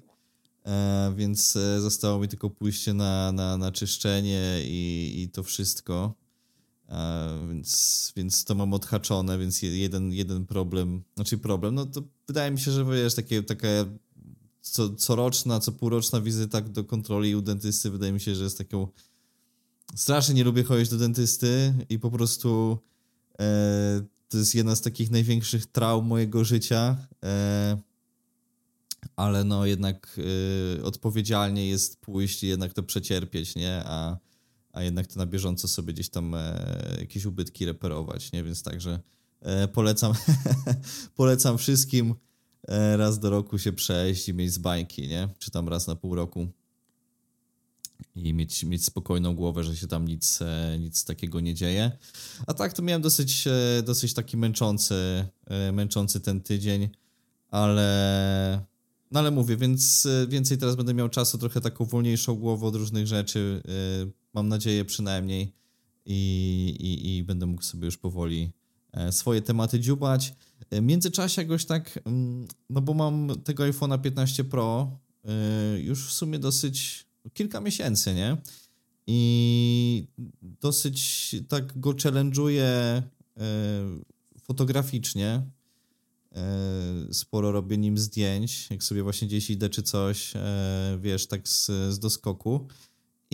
[0.65, 6.24] e, więc e, zostało mi tylko pójście na, na, na czyszczenie i, i to wszystko.
[7.49, 12.59] Więc, więc to mam odhaczone, więc jeden, jeden problem, znaczy problem, no to wydaje mi
[12.59, 13.67] się, że wiesz, takie, taka
[14.61, 18.87] co, coroczna, co półroczna wizyta do kontroli u dentysty, wydaje mi się, że jest taką
[19.95, 22.77] strasznie nie lubię chodzić do dentysty i po prostu
[23.39, 27.77] e, to jest jedna z takich największych traum mojego życia, e,
[29.15, 30.19] ale no jednak
[30.79, 34.17] e, odpowiedzialnie jest pójść i jednak to przecierpieć, nie, a
[34.75, 38.43] a jednak to na bieżąco sobie gdzieś tam e, jakieś ubytki reperować, nie?
[38.43, 38.99] Więc także
[39.41, 40.13] e, polecam,
[41.15, 42.15] polecam wszystkim
[42.67, 45.29] e, raz do roku się przejść i mieć z bańki, nie?
[45.39, 46.47] Czy tam raz na pół roku
[48.15, 50.39] i mieć, mieć spokojną głowę, że się tam nic,
[50.79, 51.91] nic takiego nie dzieje.
[52.47, 53.45] A tak to miałem dosyć,
[53.83, 55.25] dosyć taki męczący,
[55.73, 56.89] męczący ten tydzień,
[57.51, 58.65] ale
[59.11, 63.07] no ale mówię, więc więcej teraz będę miał czasu, trochę taką wolniejszą głowę od różnych
[63.07, 63.61] rzeczy
[64.35, 65.53] mam nadzieję przynajmniej
[66.05, 68.51] i, i, i będę mógł sobie już powoli
[68.91, 70.33] e, swoje tematy dziubać.
[70.71, 74.99] W międzyczasie jakoś tak, mm, no bo mam tego iPhone'a 15 Pro
[75.77, 78.37] już w sumie dosyć kilka miesięcy, nie?
[79.07, 80.07] I
[80.41, 83.01] dosyć tak go challenge'uję
[84.41, 85.41] fotograficznie.
[87.11, 90.33] Sporo robię nim zdjęć, jak sobie właśnie gdzieś idę czy coś,
[90.99, 92.67] wiesz, tak z, z doskoku.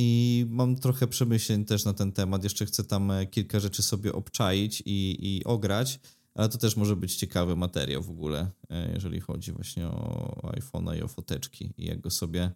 [0.04, 2.44] I mam trochę przemyśleń też na ten temat.
[2.44, 6.00] Jeszcze chcę tam kilka rzeczy sobie obczaić i, i ograć,
[6.36, 8.52] ale to też może być ciekawy materiał w ogóle,
[8.94, 12.52] jeżeli chodzi właśnie o iPhone'a i o foteczki i jak go sobie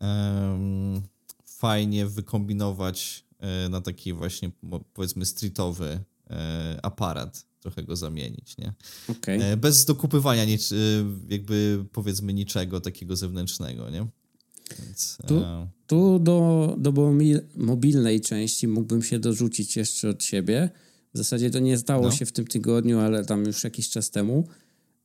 [0.00, 1.02] um,
[1.44, 4.50] fajnie wykombinować e, na taki właśnie
[4.94, 8.72] powiedzmy streetowy e, aparat, trochę go zamienić, nie?
[9.08, 9.56] Okay.
[9.56, 10.74] Bez dokupywania nic,
[11.28, 14.06] jakby powiedzmy niczego takiego zewnętrznego, nie?
[14.82, 15.42] Więc, tu,
[15.86, 16.92] tu do, do
[17.56, 20.70] mobilnej części mógłbym się dorzucić jeszcze od siebie.
[21.14, 22.10] W zasadzie to nie stało no.
[22.10, 24.48] się w tym tygodniu, ale tam już jakiś czas temu.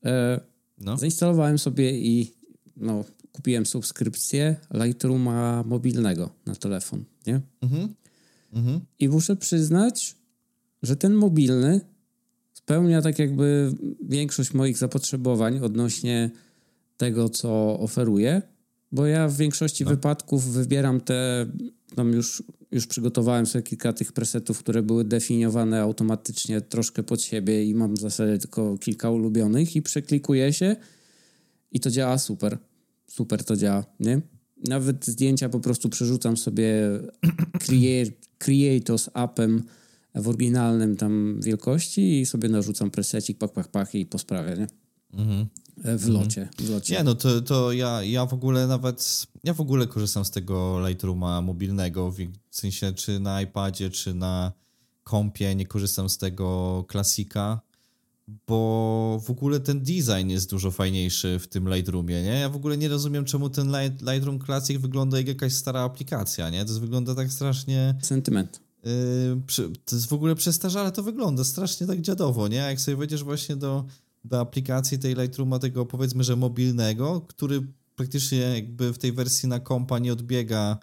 [0.06, 0.40] E,
[0.78, 0.98] no.
[0.98, 2.34] Zainstalowałem sobie i
[2.78, 7.42] no, kupiłem subskrypcję Lightrooma mobilnego na telefon, nie?
[7.62, 7.94] Mhm.
[8.54, 8.80] Mhm.
[9.00, 10.16] I muszę przyznać,
[10.84, 11.82] że ten mobilny
[12.54, 16.32] spełnia tak jakby większość moich zapotrzebowań odnośnie
[16.98, 18.42] tego, co oferuje,
[18.94, 19.90] bo ja w większości no.
[19.90, 21.46] wypadków wybieram te,
[21.96, 27.64] tam już, już przygotowałem sobie kilka tych presetów, które były definiowane automatycznie troszkę pod siebie
[27.64, 30.76] i mam w zasadzie tylko kilka ulubionych i przeklikuję się
[31.72, 32.58] i to działa super
[33.14, 34.22] super to działa, nie?
[34.68, 36.74] Nawet zdjęcia po prostu przerzucam sobie
[38.38, 39.64] Create, z appem
[40.16, 44.68] w oryginalnym tam wielkości i sobie narzucam presecik, pach, pach, pach i po sprawie, nie?
[45.20, 45.46] Mhm.
[45.78, 46.94] W locie, w locie.
[46.96, 50.88] Nie, no to, to ja, ja w ogóle nawet, ja w ogóle korzystam z tego
[50.88, 52.18] Lightrooma mobilnego, w
[52.52, 54.52] sensie czy na iPadzie, czy na
[55.04, 57.62] kompie, nie korzystam z tego klasika
[58.48, 62.40] bo w ogóle ten design jest dużo fajniejszy w tym Lightroomie, nie?
[62.40, 66.50] Ja w ogóle nie rozumiem, czemu ten Light, Lightroom Classic wygląda jak jakaś stara aplikacja,
[66.50, 66.66] nie?
[66.66, 67.96] To wygląda tak strasznie...
[68.02, 68.60] Sentyment.
[68.84, 72.58] Yy, to jest w ogóle przestarzałe, to wygląda strasznie tak dziadowo, nie?
[72.58, 73.86] Jak sobie wejdziesz właśnie do,
[74.24, 79.60] do aplikacji tej Lightrooma, tego powiedzmy, że mobilnego, który praktycznie jakby w tej wersji na
[79.60, 80.78] kompa nie odbiega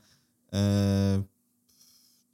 [0.53, 1.23] e,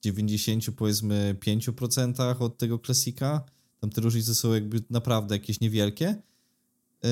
[0.02, 3.44] 90 powiedzmy 5% od tego klasika,
[3.80, 6.10] tam te różnice są jakby naprawdę jakieś niewielkie,
[7.04, 7.08] y,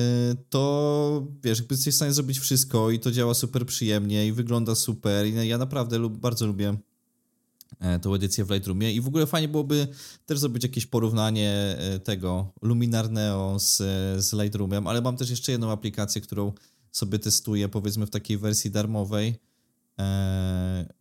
[0.49, 4.75] to wiesz, jakby jesteś w stanie zrobić wszystko i to działa super przyjemnie i wygląda
[4.75, 5.27] super.
[5.27, 6.77] I ja naprawdę lub, bardzo lubię e,
[8.01, 8.93] tą edycję w Lightroomie.
[8.93, 9.87] I w ogóle fajnie byłoby
[10.25, 13.77] też zrobić jakieś porównanie e, tego Luminar Neo z,
[14.25, 16.51] z Lightroomem, ale mam też jeszcze jedną aplikację, którą
[16.91, 19.39] sobie testuję powiedzmy w takiej wersji darmowej.
[19.99, 20.93] E,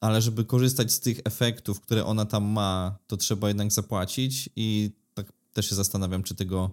[0.00, 4.50] ale żeby korzystać z tych efektów, które ona tam ma, to trzeba jednak zapłacić.
[4.56, 6.70] I tak też się zastanawiam, czy tego,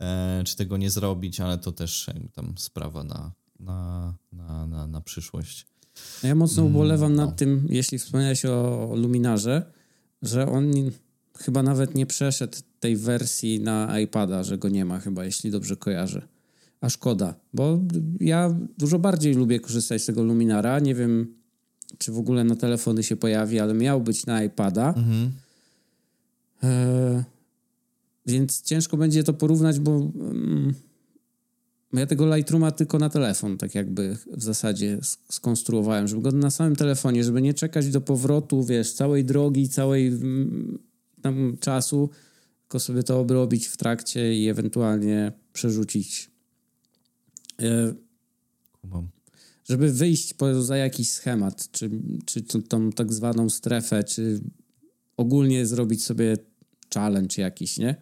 [0.00, 5.00] e, czy tego nie zrobić, ale to też tam sprawa na, na, na, na, na
[5.00, 5.69] przyszłość.
[6.22, 7.26] Ja mocno mm, ubolewam no.
[7.26, 9.62] nad tym, jeśli wspomniałeś o Luminarze,
[10.22, 10.72] że on
[11.38, 15.76] chyba nawet nie przeszedł tej wersji na iPada, że go nie ma chyba, jeśli dobrze
[15.76, 16.22] kojarzę.
[16.80, 17.80] A szkoda, bo
[18.20, 20.78] ja dużo bardziej lubię korzystać z tego Luminara.
[20.78, 21.34] Nie wiem,
[21.98, 24.88] czy w ogóle na telefony się pojawi, ale miał być na iPada.
[24.88, 25.32] Mhm.
[26.62, 27.24] E,
[28.26, 30.74] więc ciężko będzie to porównać, bo mm,
[31.92, 34.98] ja tego Lightrooma tylko na telefon, tak jakby w zasadzie
[35.30, 40.06] skonstruowałem, żeby go na samym telefonie, żeby nie czekać do powrotu, wiesz, całej drogi, całej
[40.06, 40.78] mm,
[41.22, 42.10] tam czasu,
[42.62, 46.30] tylko sobie to obrobić w trakcie i ewentualnie przerzucić.
[47.62, 47.94] E,
[48.80, 49.08] Kumam
[49.70, 51.90] żeby wyjść poza jakiś schemat, czy,
[52.24, 54.40] czy tą tak zwaną strefę, czy
[55.16, 56.36] ogólnie zrobić sobie
[56.94, 57.94] challenge jakiś, nie?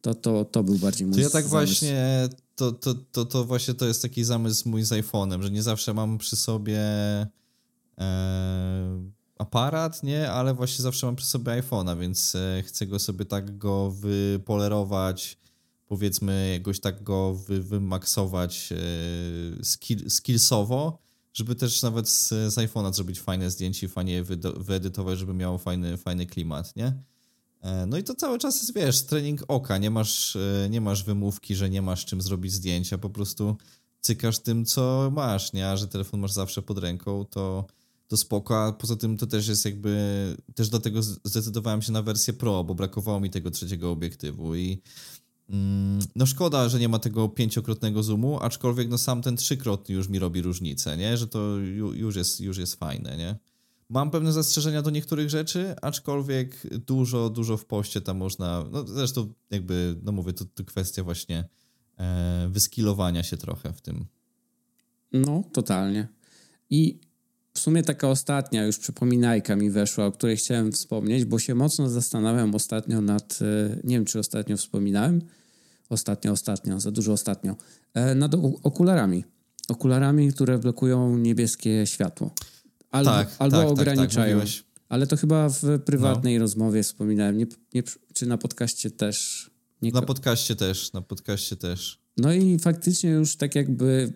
[0.00, 1.50] To, to, to był bardziej mój To ja tak zamysł.
[1.50, 2.28] właśnie,
[2.60, 5.94] to, to, to, to właśnie to jest taki zamysł mój z iPhone'em, że nie zawsze
[5.94, 6.80] mam przy sobie
[7.98, 10.30] e, aparat, nie?
[10.30, 15.38] Ale właśnie zawsze mam przy sobie iPhone'a, więc e, chcę go sobie tak go wypolerować,
[15.86, 20.98] powiedzmy jakoś tak go wy, wymaksować e, skill, skillsowo,
[21.32, 24.24] żeby też nawet z, z iPhone'a zrobić fajne zdjęcie, fajnie
[24.56, 27.02] wyedytować, żeby miało fajny, fajny klimat, nie?
[27.60, 31.04] E, no i to cały czas jest, wiesz, trening oka, nie masz, e, nie masz
[31.04, 33.56] wymówki, że nie masz czym zrobić zdjęcia, po prostu
[34.00, 35.68] cykasz tym, co masz, nie?
[35.68, 37.66] A że telefon masz zawsze pod ręką, to,
[38.08, 42.32] to spoko, a poza tym to też jest jakby, też dlatego zdecydowałem się na wersję
[42.32, 44.82] Pro, bo brakowało mi tego trzeciego obiektywu i
[45.50, 50.08] Mm, no szkoda, że nie ma tego pięciokrotnego zoomu, aczkolwiek no sam ten trzykrotny już
[50.08, 51.16] mi robi różnicę, nie?
[51.16, 51.56] Że to
[51.94, 53.36] już jest, już jest fajne, nie?
[53.90, 58.64] Mam pewne zastrzeżenia do niektórych rzeczy, aczkolwiek dużo, dużo w poście tam można.
[58.72, 61.48] No zresztą, jakby, no mówię, to, to kwestia właśnie
[61.98, 64.06] e, wyskilowania się trochę w tym.
[65.12, 66.08] No, totalnie.
[66.70, 67.00] I
[67.54, 71.88] w sumie taka ostatnia już przypominajka mi weszła, o której chciałem wspomnieć, bo się mocno
[71.88, 75.20] zastanawiam ostatnio nad, e, nie wiem czy ostatnio wspominałem,
[75.88, 77.56] ostatnio, ostatnio, za dużo ostatnio,
[77.94, 79.24] e, nad okularami.
[79.68, 82.34] Okularami, które blokują niebieskie światło.
[82.90, 84.40] Albo, tak, albo tak, ograniczają.
[84.40, 86.40] Tak, tak, Ale to chyba w prywatnej no.
[86.40, 87.38] rozmowie wspominałem.
[87.38, 87.82] Nie, nie,
[88.14, 89.50] czy na podcaście też?
[89.82, 89.92] Nie...
[89.92, 92.00] Na podcaście też, na podcaście też.
[92.16, 94.12] No i faktycznie już tak jakby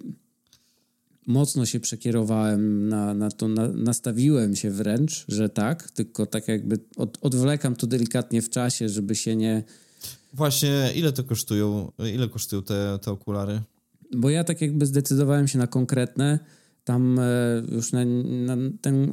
[1.26, 6.78] mocno się przekierowałem na, na to, na, nastawiłem się wręcz, że tak, tylko tak jakby
[6.96, 9.62] od, odwlekam to delikatnie w czasie, żeby się nie...
[10.32, 13.62] Właśnie, ile to kosztują, ile kosztują te, te okulary?
[14.16, 16.38] Bo ja tak jakby zdecydowałem się na konkretne,
[16.84, 19.12] tam e, już na, na ten...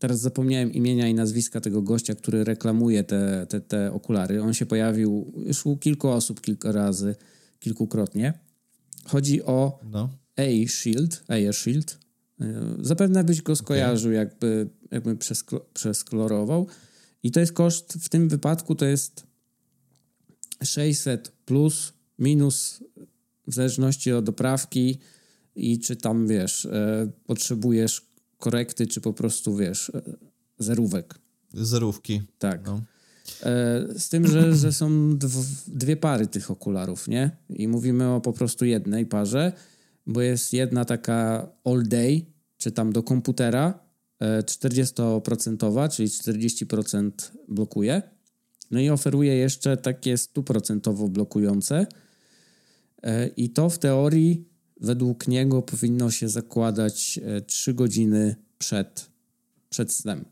[0.00, 4.42] Teraz zapomniałem imienia i nazwiska tego gościa, który reklamuje te, te, te okulary.
[4.42, 7.14] On się pojawił już u kilku osób kilka razy,
[7.58, 8.38] kilkukrotnie.
[9.04, 10.08] Chodzi o no.
[10.36, 11.98] A-Shield, Air Shield.
[12.40, 14.18] E, zapewne byś go skojarzył, okay.
[14.18, 15.16] jakby, jakby
[15.74, 16.66] przeskolorował.
[17.22, 19.26] I to jest koszt, w tym wypadku to jest
[20.64, 22.84] 600 plus, minus,
[23.46, 24.98] w zależności od doprawki
[25.56, 28.06] i czy tam, wiesz, e, potrzebujesz
[28.38, 30.02] korekty, czy po prostu, wiesz, e,
[30.58, 31.14] zerówek.
[31.52, 32.22] Zerówki.
[32.38, 32.66] Tak.
[32.66, 32.80] No.
[33.98, 35.18] Z tym, że, że są
[35.66, 37.30] dwie pary tych okularów, nie?
[37.50, 39.52] I mówimy o po prostu jednej parze
[40.06, 42.22] bo jest jedna taka all day,
[42.56, 43.84] czy tam do komputera,
[44.20, 47.10] 40%, e, czyli 40%
[47.48, 48.02] blokuje.
[48.70, 51.86] No i oferuje jeszcze takie 100% blokujące.
[53.02, 54.48] E, I to w teorii
[54.80, 59.10] według niego powinno się zakładać 3 e, godziny przed,
[59.70, 60.24] przed snem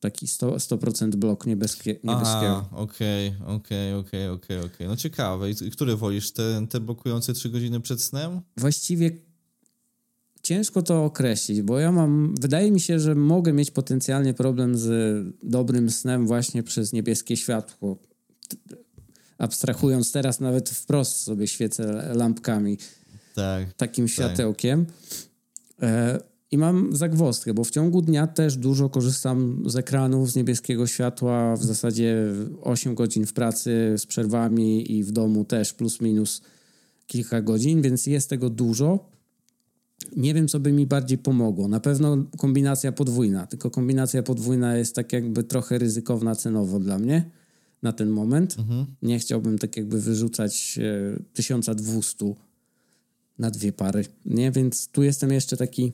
[0.00, 2.68] taki 100%, 100% blok niebieskie, niebieskiego.
[2.72, 4.86] Okej, okej, okej, okej, okej.
[4.86, 5.50] No ciekawe.
[5.50, 6.32] I który wolisz?
[6.32, 8.40] Te, te blokujące 3 godziny przed snem?
[8.56, 9.10] Właściwie
[10.42, 14.88] ciężko to określić, bo ja mam, wydaje mi się, że mogę mieć potencjalnie problem z
[15.42, 17.98] dobrym snem właśnie przez niebieskie światło.
[19.38, 22.78] Abstrahując teraz nawet wprost sobie świecę lampkami.
[23.36, 23.72] Tak.
[23.72, 24.12] Takim tak.
[24.12, 24.86] światełkiem.
[25.82, 26.18] E,
[26.50, 31.56] i mam zagwozdkę, bo w ciągu dnia też dużo korzystam z ekranów, z niebieskiego światła,
[31.56, 32.16] w zasadzie
[32.62, 36.42] 8 godzin w pracy z przerwami i w domu też plus minus
[37.06, 39.10] kilka godzin, więc jest tego dużo.
[40.16, 41.68] Nie wiem, co by mi bardziej pomogło.
[41.68, 47.30] Na pewno kombinacja podwójna, tylko kombinacja podwójna jest tak jakby trochę ryzykowna cenowo dla mnie
[47.82, 48.56] na ten moment.
[48.58, 48.86] Mhm.
[49.02, 52.34] Nie chciałbym tak jakby wyrzucać e, 1200
[53.38, 54.50] na dwie pary, nie?
[54.50, 55.92] Więc tu jestem jeszcze taki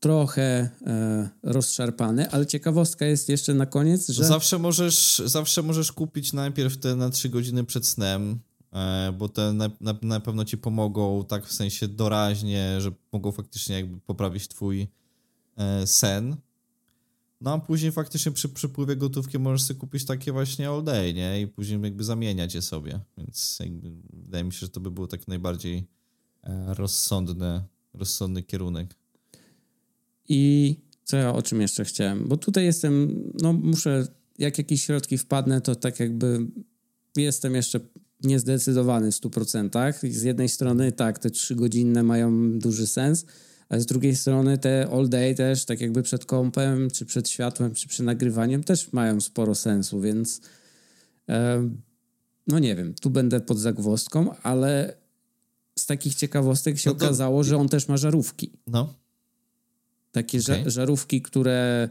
[0.00, 4.24] trochę e, rozszarpany, ale ciekawostka jest jeszcze na koniec, że...
[4.24, 8.38] Zawsze możesz, zawsze możesz kupić najpierw te na 3 godziny przed snem,
[8.72, 13.32] e, bo te na, na, na, pewno ci pomogą tak w sensie doraźnie, że mogą
[13.32, 14.88] faktycznie jakby poprawić twój
[15.56, 16.36] e, sen.
[17.40, 21.40] No a później faktycznie przy przepływie gotówki możesz sobie kupić takie właśnie all day, nie?
[21.40, 23.00] I później jakby zamieniać je sobie.
[23.18, 25.86] Więc jakby wydaje mi się, że to by było tak najbardziej
[26.42, 27.62] e, rozsądny,
[27.94, 28.94] rozsądny kierunek.
[30.28, 32.28] I co ja o czym jeszcze chciałem?
[32.28, 34.06] Bo tutaj jestem, no muszę,
[34.38, 36.46] jak jakieś środki wpadnę, to tak jakby
[37.16, 37.80] jestem jeszcze
[38.22, 40.10] niezdecydowany w 100%.
[40.10, 43.26] Z jednej strony tak, te trzy godzinne mają duży sens,
[43.74, 47.74] a z drugiej strony te all day też, tak jakby przed kąpem, czy przed światłem,
[47.74, 50.40] czy przy nagrywaniem też mają sporo sensu, więc
[52.46, 54.96] no nie wiem, tu będę pod zagwozdką, ale
[55.78, 57.04] z takich ciekawostek się no to...
[57.04, 58.52] okazało, że on też ma żarówki.
[58.66, 58.94] No.
[60.12, 60.70] Takie okay.
[60.70, 61.88] żarówki, które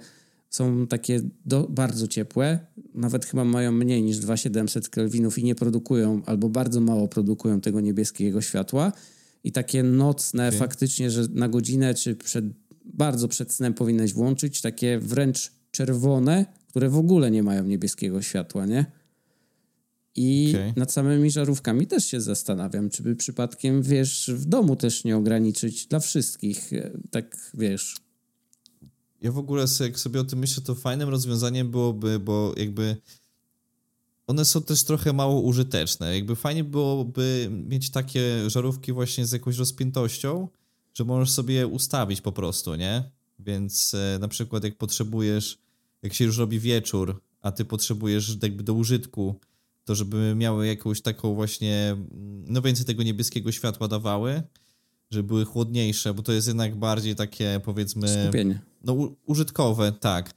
[0.49, 2.59] są takie do, bardzo ciepłe,
[2.93, 7.81] nawet chyba mają mniej niż 2700 kelwinów i nie produkują, albo bardzo mało produkują tego
[7.81, 8.91] niebieskiego światła.
[9.43, 10.59] I takie nocne, okay.
[10.59, 12.45] faktycznie, że na godzinę czy przed,
[12.85, 18.65] bardzo przed snem powinnaś włączyć, takie wręcz czerwone, które w ogóle nie mają niebieskiego światła,
[18.65, 18.85] nie?
[20.15, 20.73] I okay.
[20.75, 25.85] nad samymi żarówkami też się zastanawiam, czy by przypadkiem, wiesz, w domu też nie ograniczyć
[25.85, 28.03] dla wszystkich, e, tak wiesz,
[29.23, 32.97] ja w ogóle, jak sobie o tym myślę, to fajnym rozwiązaniem byłoby, bo jakby
[34.27, 36.15] one są też trochę mało użyteczne.
[36.15, 40.47] Jakby fajnie byłoby mieć takie żarówki właśnie z jakąś rozpiętością,
[40.93, 43.11] że możesz sobie je ustawić po prostu, nie?
[43.39, 45.57] Więc e, na przykład jak potrzebujesz,
[46.03, 49.39] jak się już robi wieczór, a ty potrzebujesz jakby do użytku,
[49.85, 51.97] to żeby miały jakąś taką właśnie,
[52.47, 54.43] no więcej tego niebieskiego światła dawały,
[55.11, 58.23] żeby były chłodniejsze, bo to jest jednak bardziej takie powiedzmy...
[58.23, 58.61] Skupienie.
[58.83, 60.33] No użytkowe, tak.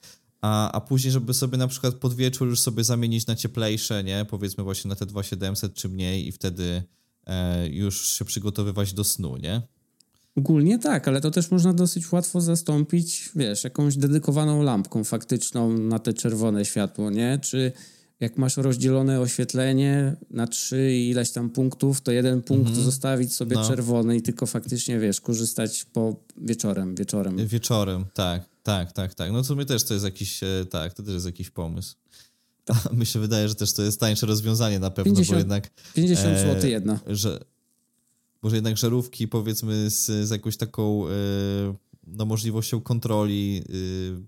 [0.47, 4.27] A, a później, żeby sobie na przykład pod wieczór już sobie zamienić na cieplejsze, nie?
[4.31, 6.83] Powiedzmy właśnie na te 2700 czy mniej i wtedy
[7.27, 9.63] e, już się przygotowywać do snu, nie?
[10.37, 15.99] Ogólnie tak, ale to też można dosyć łatwo zastąpić, wiesz, jakąś dedykowaną lampką faktyczną na
[15.99, 17.39] te czerwone światło, nie?
[17.43, 17.73] Czy
[18.21, 22.85] jak masz rozdzielone oświetlenie na trzy i ileś tam punktów, to jeden punkt mm -hmm.
[22.85, 23.69] zostawić sobie no.
[23.69, 27.47] czerwony i tylko faktycznie, wiesz, korzystać po wieczorem, wieczorem.
[27.47, 29.33] Wieczorem, tak, tak, tak, tak.
[29.33, 31.95] No to mi też to jest jakiś, e, tak, to też jest jakiś pomysł.
[32.65, 32.93] Tak.
[32.99, 35.71] Mi się wydaje, że też to jest tańsze rozwiązanie na pewno, 50, bo jednak...
[35.95, 37.01] 50 e, zł jedna.
[37.07, 37.41] Że,
[38.43, 41.11] może jednak żarówki powiedzmy z, z jakąś taką e,
[42.07, 44.23] no, możliwością kontroli e,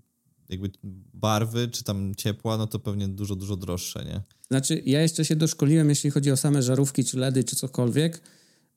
[0.49, 0.71] jakby
[1.13, 4.21] barwy, czy tam ciepła, no to pewnie dużo, dużo droższe, nie?
[4.47, 8.21] Znaczy, ja jeszcze się doszkoliłem, jeśli chodzi o same żarówki, czy LEDy, czy cokolwiek,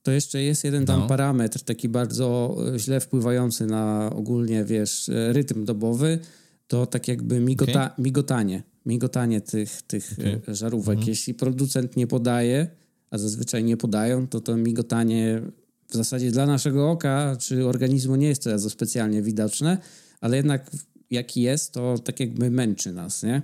[0.03, 1.07] to jeszcze jest jeden tam no.
[1.07, 6.19] parametr, taki bardzo e, źle wpływający na ogólnie, wiesz, rytm dobowy,
[6.67, 8.05] to tak jakby migota, okay.
[8.05, 10.55] migotanie, migotanie tych, tych okay.
[10.55, 10.99] żarówek.
[10.99, 11.09] Mhm.
[11.09, 12.67] Jeśli producent nie podaje,
[13.11, 15.43] a zazwyczaj nie podają, to to migotanie
[15.89, 19.79] w zasadzie dla naszego oka czy organizmu nie jest to specjalnie widoczne,
[20.21, 20.71] ale jednak
[21.11, 23.43] jaki jest, to tak jakby męczy nas, nie?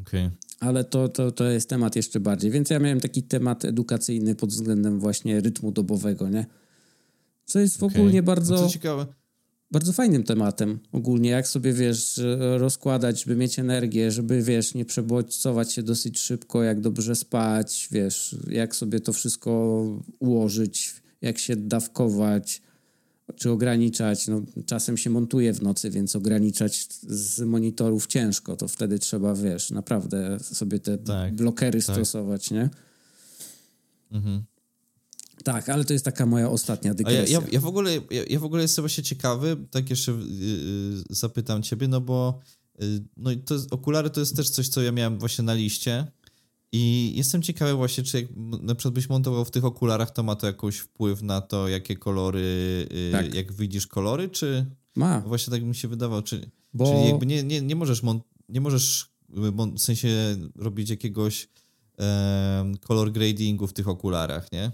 [0.00, 0.26] Okej.
[0.26, 0.47] Okay.
[0.60, 2.50] Ale to, to, to jest temat jeszcze bardziej.
[2.50, 6.46] Więc ja miałem taki temat edukacyjny pod względem właśnie rytmu dobowego, nie?
[7.44, 7.98] Co jest okay.
[7.98, 8.54] ogólnie bardzo...
[8.54, 9.06] No ciekawe
[9.70, 12.20] bardzo fajnym tematem ogólnie, jak sobie, wiesz,
[12.56, 18.36] rozkładać, żeby mieć energię, żeby, wiesz, nie przebodźcować się dosyć szybko, jak dobrze spać, wiesz,
[18.50, 19.82] jak sobie to wszystko
[20.18, 22.62] ułożyć, jak się dawkować,
[23.36, 24.28] czy ograniczać.
[24.28, 29.70] No, czasem się montuje w nocy, więc ograniczać z monitorów ciężko, to wtedy trzeba, wiesz,
[29.70, 31.96] naprawdę sobie te tak, blokery tak.
[31.96, 32.70] stosować, nie?
[34.12, 34.42] Mhm.
[35.44, 37.38] Tak, ale to jest taka moja ostatnia dygresja.
[37.38, 41.02] Ja, ja, ja, w ogóle, ja, ja, w ogóle jestem właśnie ciekawy, tak jeszcze yy,
[41.10, 42.40] zapytam ciebie, no bo
[42.78, 46.06] yy, no to jest, okulary to jest też coś, co ja miałem właśnie na liście
[46.72, 48.30] i jestem ciekawy właśnie, czy jak
[48.62, 51.96] na przykład byś montował w tych okularach, to ma to jakiś wpływ na to, jakie
[51.96, 53.34] kolory, yy, tak.
[53.34, 54.66] jak widzisz kolory, czy...
[54.96, 55.20] Ma.
[55.20, 56.92] Właśnie tak mi się wydawało, czy, bo...
[56.92, 61.48] czyli jakby nie, nie, nie możesz, mon, nie możesz w sensie robić jakiegoś
[62.80, 64.70] kolor gradingu w tych okularach, nie?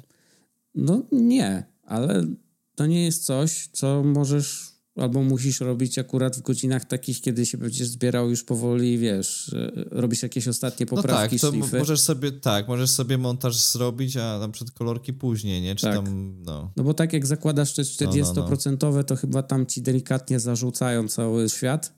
[0.74, 2.26] No nie, ale
[2.74, 7.58] to nie jest coś, co możesz albo musisz robić akurat w godzinach takich, kiedy się
[7.58, 9.54] będziesz zbierał już powoli, wiesz,
[9.90, 14.48] robisz jakieś ostatnie poprawki, no tak, możesz sobie, tak, możesz sobie montaż zrobić, a na
[14.48, 15.74] przykład kolorki później, nie?
[15.74, 15.94] Czy tak.
[15.94, 16.72] tam, no.
[16.76, 19.04] no bo tak jak zakładasz te 40%, no, no, no.
[19.04, 21.92] to chyba tam ci delikatnie zarzucają cały świat,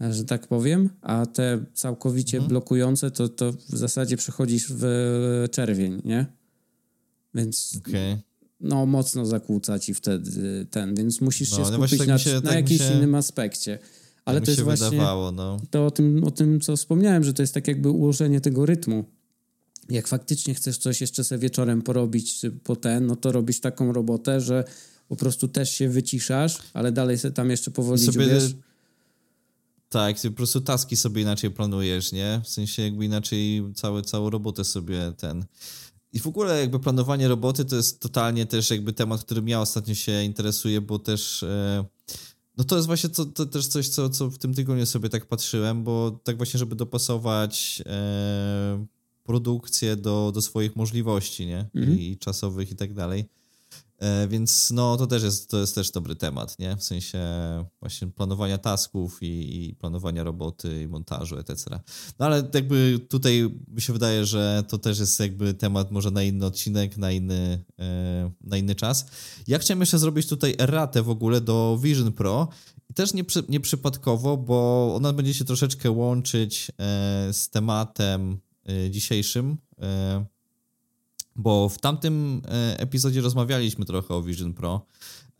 [0.00, 2.48] że tak powiem, a te całkowicie mhm.
[2.48, 4.84] blokujące, to, to w zasadzie przechodzisz w
[5.50, 6.26] czerwień, nie?
[7.34, 8.22] Więc okay.
[8.62, 12.34] No mocno zakłóca ci wtedy ten, więc musisz no, się no skupić tak na, się,
[12.34, 13.78] na tak jakimś się, innym aspekcie.
[14.24, 15.56] Ale tak to jest właśnie wydawało, no.
[15.70, 19.04] to o tym, o tym, co wspomniałem, że to jest tak jakby ułożenie tego rytmu.
[19.88, 24.40] Jak faktycznie chcesz coś jeszcze sobie wieczorem porobić po ten, no to robisz taką robotę,
[24.40, 24.64] że
[25.08, 28.54] po prostu też się wyciszasz, ale dalej sobie tam jeszcze powoli sobie, dziubiesz.
[29.88, 32.40] Tak, po prostu taski sobie inaczej planujesz, nie?
[32.44, 35.44] W sensie jakby inaczej całe, całą robotę sobie ten...
[36.12, 39.94] I w ogóle jakby planowanie roboty to jest totalnie też jakby temat, którym ja ostatnio
[39.94, 41.84] się interesuję, bo też e,
[42.56, 45.26] no to jest właśnie to, to też coś, co, co w tym tygodniu sobie tak
[45.26, 48.86] patrzyłem, bo tak właśnie, żeby dopasować e,
[49.22, 51.70] produkcję do, do swoich możliwości, nie?
[51.74, 51.98] Mhm.
[51.98, 53.24] I, I czasowych i tak dalej.
[54.02, 56.76] E, więc no to też jest, to jest też dobry temat, nie?
[56.76, 57.18] W sensie
[57.80, 61.80] właśnie planowania tasków i, i, planowania roboty i montażu, etc.
[62.18, 66.22] No ale jakby tutaj mi się wydaje, że to też jest jakby temat może na
[66.22, 69.06] inny odcinek, na inny, e, na inny czas.
[69.46, 72.48] Ja chciałem jeszcze zrobić tutaj ratę w ogóle do Vision Pro
[72.90, 78.40] i też nie, przy, nie przypadkowo, bo ona będzie się troszeczkę łączyć e, z tematem
[78.90, 79.58] dzisiejszym,
[81.36, 84.86] bo w tamtym e, epizodzie rozmawialiśmy trochę o Vision Pro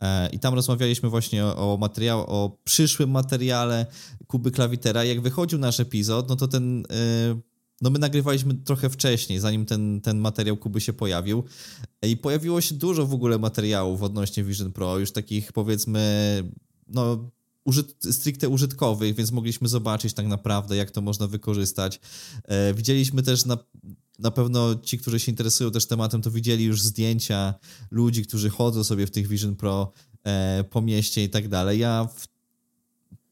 [0.01, 3.85] e, i tam rozmawialiśmy właśnie o, materiał, o przyszłym materiale
[4.27, 5.03] Kuby Klawitera.
[5.03, 7.39] Jak wychodził nasz epizod, no to ten e,
[7.81, 11.43] no my nagrywaliśmy trochę wcześniej, zanim ten, ten materiał Kuby się pojawił
[12.01, 16.43] i pojawiło się dużo w ogóle materiałów odnośnie Vision Pro, już takich powiedzmy
[16.87, 17.29] no
[17.65, 21.99] użyt, stricte użytkowych, więc mogliśmy zobaczyć tak naprawdę, jak to można wykorzystać.
[22.75, 23.57] Widzieliśmy też na,
[24.23, 27.53] na pewno ci, którzy się interesują też tematem, to widzieli już zdjęcia
[27.91, 29.91] ludzi, którzy chodzą sobie w tych Vision Pro
[30.23, 31.79] e, po mieście i tak dalej.
[31.79, 32.27] Ja w,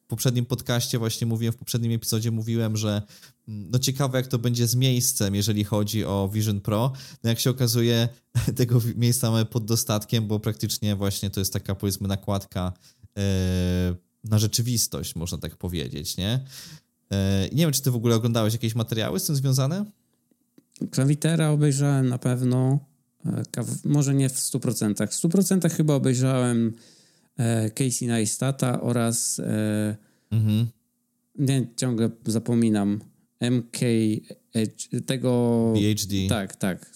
[0.07, 3.01] poprzednim podcaście właśnie mówiłem, w poprzednim epizodzie mówiłem, że
[3.47, 6.91] mm, no ciekawe jak to będzie z miejscem, jeżeli chodzi o Vision Pro.
[7.23, 8.09] No jak się okazuje,
[8.55, 12.73] tego miejsca mamy pod dostatkiem, bo praktycznie właśnie to jest taka powiedzmy nakładka
[13.15, 13.23] yy,
[14.23, 16.45] na rzeczywistość, można tak powiedzieć, nie?
[17.11, 17.17] Yy,
[17.51, 19.85] nie wiem, czy ty w ogóle oglądałeś jakieś materiały z tym związane?
[20.91, 22.79] Klawitera obejrzałem na pewno,
[23.25, 23.43] e,
[23.85, 25.07] może nie w 100%.
[25.07, 26.73] W 100% chyba obejrzałem
[27.37, 29.95] e, Casey Neistata oraz e,
[30.31, 30.67] mhm.
[31.35, 32.99] nie, ciągle zapominam
[33.51, 33.77] MK
[35.05, 35.73] tego...
[35.75, 36.15] PhD.
[36.29, 36.91] Tak, tak.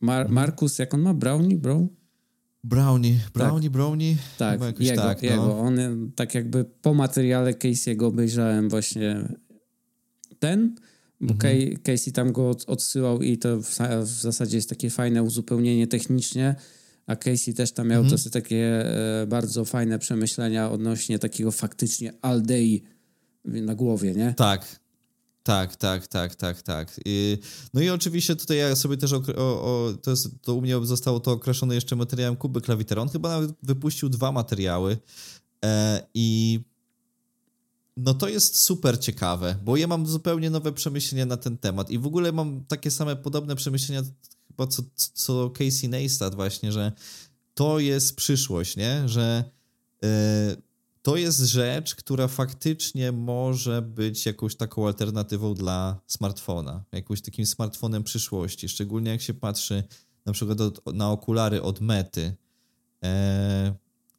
[0.00, 0.28] Mar.
[0.28, 1.14] Markus, jak on ma?
[1.14, 1.56] Brownie?
[1.56, 1.88] Bro?
[2.64, 3.70] Brownie, Brownie,
[4.38, 4.58] tak.
[4.58, 4.72] Brownie.
[4.72, 5.28] Tak, jego, tak, no.
[5.28, 5.58] jego.
[5.58, 5.76] On
[6.14, 9.28] tak jakby po materiale Casey'ego obejrzałem właśnie
[10.38, 10.74] ten
[11.20, 11.76] mhm.
[11.82, 16.54] Casey tam go odsyłał i to w, zasadzie jest takie fajne uzupełnienie technicznie,
[17.06, 18.30] a Casey też tam miał mhm.
[18.30, 18.84] takie
[19.22, 22.80] e, bardzo fajne przemyślenia odnośnie takiego faktycznie all day
[23.44, 24.34] na głowie, nie?
[24.36, 24.80] Tak,
[25.42, 27.00] tak, tak, tak, tak, tak.
[27.74, 31.20] No i oczywiście tutaj ja sobie też, o, o, to, jest, to u mnie zostało
[31.20, 33.02] to określone jeszcze materiałem Kuby Klawitera.
[33.02, 34.98] On chyba nawet wypuścił dwa materiały
[35.64, 36.60] e, i
[37.98, 41.98] no to jest super ciekawe, bo ja mam zupełnie nowe przemyślenia na ten temat i
[41.98, 44.02] w ogóle mam takie same podobne przemyślenia
[44.48, 46.92] chyba co, co Casey Neistat właśnie, że
[47.54, 49.08] to jest przyszłość, nie?
[49.08, 49.44] Że
[50.02, 50.08] yy,
[51.02, 58.04] to jest rzecz, która faktycznie może być jakąś taką alternatywą dla smartfona, jakimś takim smartfonem
[58.04, 59.84] przyszłości, szczególnie jak się patrzy
[60.26, 62.36] na przykład od, na okulary od Mety,
[63.02, 63.08] yy,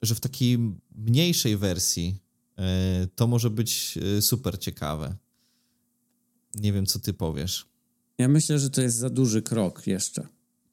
[0.02, 0.58] że w takiej
[0.96, 2.29] mniejszej wersji
[3.16, 5.16] to może być e, super ciekawe.
[6.56, 7.66] Nie wiem, co ty powiesz.
[8.18, 10.28] Ja myślę, że to jest za duży krok jeszcze.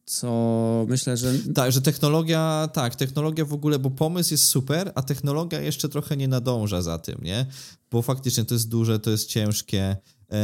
[0.05, 1.35] Co myślę, że.
[1.55, 6.17] Tak, że technologia, tak, technologia w ogóle, bo pomysł jest super, a technologia jeszcze trochę
[6.17, 7.47] nie nadąża za tym, nie?
[7.91, 9.97] Bo faktycznie to jest duże, to jest ciężkie.
[10.33, 10.37] E,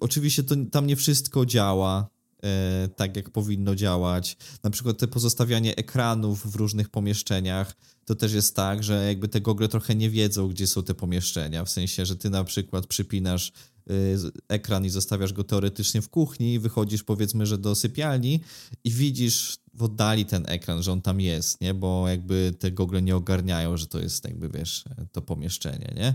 [0.00, 2.08] oczywiście to, tam nie wszystko działa
[2.42, 4.36] e, tak, jak powinno działać.
[4.62, 9.40] Na przykład te pozostawianie ekranów w różnych pomieszczeniach to też jest tak, że jakby te
[9.40, 11.64] gogle trochę nie wiedzą, gdzie są te pomieszczenia.
[11.64, 13.52] W sensie, że ty na przykład przypinasz
[13.90, 14.16] y,
[14.48, 18.40] ekran i zostawiasz go teoretycznie w kuchni, wychodzisz powiedzmy, że do sypialni
[18.84, 21.74] i widzisz w oddali ten ekran, że on tam jest, nie?
[21.74, 26.14] Bo jakby te gogle nie ogarniają, że to jest jakby, wiesz, to pomieszczenie, nie?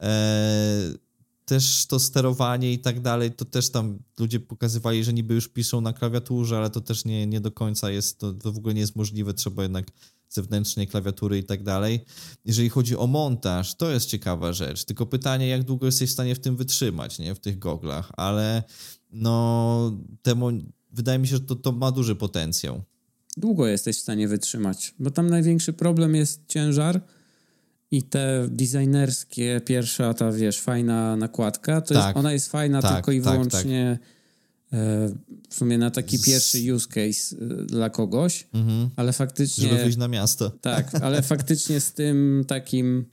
[0.00, 0.98] Eee,
[1.44, 5.80] też to sterowanie i tak dalej, to też tam ludzie pokazywali, że niby już piszą
[5.80, 8.80] na klawiaturze, ale to też nie, nie do końca jest, to, to w ogóle nie
[8.80, 9.86] jest możliwe, trzeba jednak
[10.28, 12.04] zewnętrznej klawiatury i tak dalej.
[12.44, 16.34] Jeżeli chodzi o montaż, to jest ciekawa rzecz, tylko pytanie, jak długo jesteś w stanie
[16.34, 18.62] w tym wytrzymać, nie, w tych goglach, ale
[19.10, 20.50] no, temu,
[20.92, 22.82] wydaje mi się, że to, to ma duży potencjał.
[23.36, 27.00] Długo jesteś w stanie wytrzymać, bo tam największy problem jest ciężar,
[27.90, 32.94] i te designerskie, pierwsza ta, wiesz, fajna nakładka, to tak, jest, ona jest fajna tak,
[32.94, 34.15] tylko i tak, wyłącznie tak.
[34.76, 35.08] E,
[35.48, 38.90] w sumie na taki pierwszy use case e, dla kogoś, mhm.
[38.96, 39.68] ale faktycznie...
[39.68, 40.50] Żeby wyjść na miasto.
[40.50, 43.06] Tak, ale faktycznie z tym takim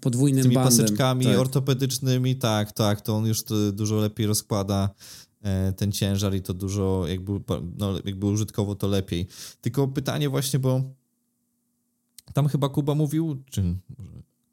[0.00, 0.78] podwójnym z tymi bandem.
[0.78, 1.38] paseczkami tak.
[1.38, 4.90] ortopedycznymi, tak, tak, to on już to dużo lepiej rozkłada
[5.42, 7.32] e, ten ciężar i to dużo jakby,
[7.78, 9.26] no, jakby użytkowo to lepiej.
[9.60, 10.82] Tylko pytanie właśnie, bo
[12.32, 13.62] tam chyba Kuba mówił, czy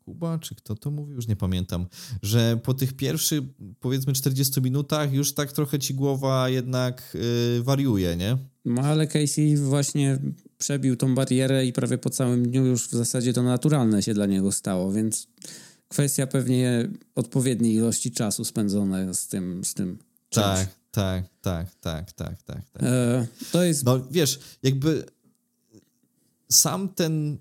[0.06, 1.86] Kuba, czy kto to mówił, już nie pamiętam,
[2.22, 3.42] że po tych pierwszych,
[3.80, 7.18] powiedzmy 40 minutach już tak trochę ci głowa jednak
[7.56, 8.38] yy, wariuje, nie?
[8.66, 10.20] No ale Casey właśnie
[10.58, 14.26] przebił tą barierę i prawie po całym dniu już w zasadzie to naturalne się dla
[14.26, 15.28] niego stało, więc
[15.88, 19.98] kwestia pewnie odpowiedniej ilości czasu spędzone z tym, z tym
[20.30, 22.70] Tak, tak, tak, tak, tak, tak.
[22.70, 22.84] tak.
[22.84, 23.86] E, to jest...
[23.86, 25.06] No wiesz, jakby
[26.50, 27.38] sam ten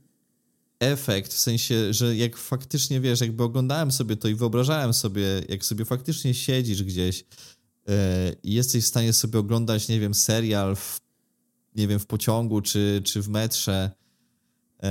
[0.93, 5.64] efekt, w sensie, że jak faktycznie, wiesz, jakby oglądałem sobie to i wyobrażałem sobie, jak
[5.64, 7.24] sobie faktycznie siedzisz gdzieś
[7.89, 7.95] yy,
[8.43, 11.01] i jesteś w stanie sobie oglądać, nie wiem, serial w,
[11.76, 13.91] nie wiem, w pociągu czy, czy w metrze
[14.82, 14.89] yy,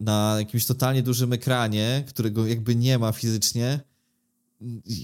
[0.00, 3.80] na jakimś totalnie dużym ekranie, którego jakby nie ma fizycznie,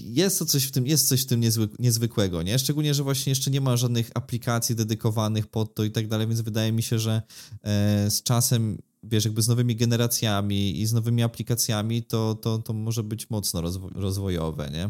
[0.03, 1.41] jest to coś w tym, jest coś w tym
[1.79, 2.59] niezwykłego, nie?
[2.59, 6.41] Szczególnie, że właśnie jeszcze nie ma żadnych aplikacji dedykowanych pod to i tak dalej, więc
[6.41, 7.21] wydaje mi się, że
[7.63, 12.73] e, z czasem wiesz, jakby z nowymi generacjami i z nowymi aplikacjami, to, to, to
[12.73, 13.61] może być mocno
[13.95, 14.89] rozwojowe, nie?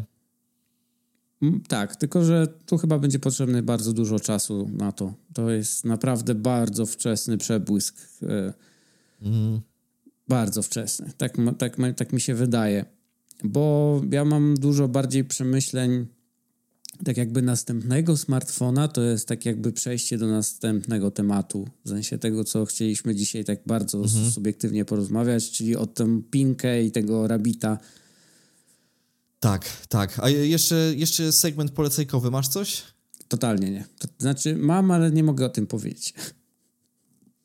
[1.42, 5.14] Mm, tak, tylko że tu chyba będzie potrzebny bardzo dużo czasu na to.
[5.34, 7.96] To jest naprawdę bardzo wczesny przebłysk.
[9.22, 9.60] Mm.
[10.28, 11.12] Bardzo wczesny.
[11.16, 12.84] Tak, tak, tak mi się wydaje.
[13.44, 16.06] Bo ja mam dużo bardziej przemyśleń
[17.04, 21.68] tak jakby następnego smartfona to jest tak jakby przejście do następnego tematu.
[21.84, 24.30] W sensie tego, co chcieliśmy dzisiaj tak bardzo mhm.
[24.30, 27.78] subiektywnie porozmawiać, czyli o tę pinkę i tego rabita.
[29.40, 30.18] Tak, tak.
[30.22, 32.82] A jeszcze, jeszcze segment polecajkowy, masz coś?
[33.28, 33.84] Totalnie nie.
[33.98, 36.14] To znaczy mam, ale nie mogę o tym powiedzieć.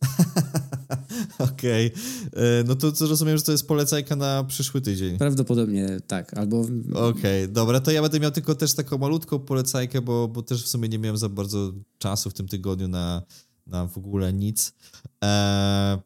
[1.40, 1.88] Okej.
[1.88, 2.44] Okay.
[2.44, 5.18] E, no to, to rozumiem, że to jest polecajka na przyszły tydzień.
[5.18, 6.60] Prawdopodobnie tak, albo...
[6.60, 7.04] Okej,
[7.44, 10.68] okay, dobra, to ja będę miał tylko też taką malutką polecajkę, bo, bo też w
[10.68, 13.22] sumie nie miałem za bardzo czasu w tym tygodniu na,
[13.68, 14.74] na w ogóle nic.
[15.22, 15.98] Eee,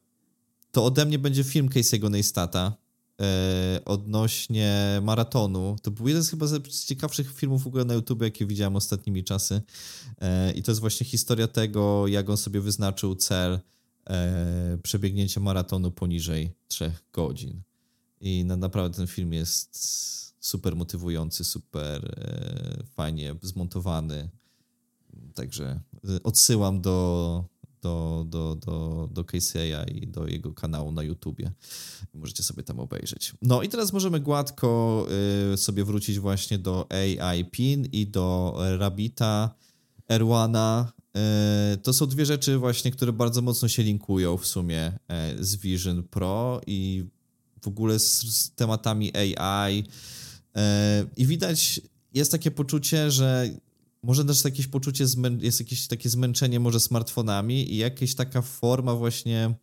[0.71, 2.73] to ode mnie będzie film Casey'ego Neistata
[3.21, 5.75] e, odnośnie maratonu.
[5.81, 9.23] To był jeden z chyba z ciekawszych filmów w ogóle na YouTube, jakie widziałem ostatnimi
[9.23, 9.61] czasy.
[10.21, 13.59] E, I to jest właśnie historia tego, jak on sobie wyznaczył cel
[14.09, 17.61] e, przebiegnięcia maratonu poniżej 3 godzin.
[18.21, 19.77] I na, naprawdę ten film jest
[20.39, 24.29] super motywujący, super e, fajnie zmontowany.
[25.33, 25.79] Także
[26.09, 27.45] e, odsyłam do,
[27.81, 31.51] do, do, do, do Casey'a i do jego kanału na YouTubie.
[32.13, 33.33] Możecie sobie tam obejrzeć.
[33.41, 35.07] No i teraz możemy gładko
[35.55, 39.55] sobie wrócić właśnie do AI PIN i do Rabita
[40.09, 40.93] Erwana.
[41.74, 44.88] Y, to są dwie rzeczy właśnie, które bardzo mocno się linkują w sumie
[45.39, 47.05] y, z Vision Pro i
[47.61, 49.80] w ogóle z, z tematami AI.
[49.80, 50.61] Y,
[51.18, 51.82] I widać,
[52.14, 53.49] jest takie poczucie, że
[54.03, 55.05] może też jakieś poczucie,
[55.39, 59.55] jest jakieś takie zmęczenie może smartfonami i jakaś taka forma właśnie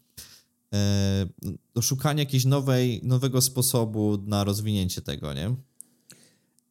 [0.75, 1.27] e,
[1.75, 5.55] do szukania jakiegoś nowej, nowego sposobu na rozwinięcie tego, nie?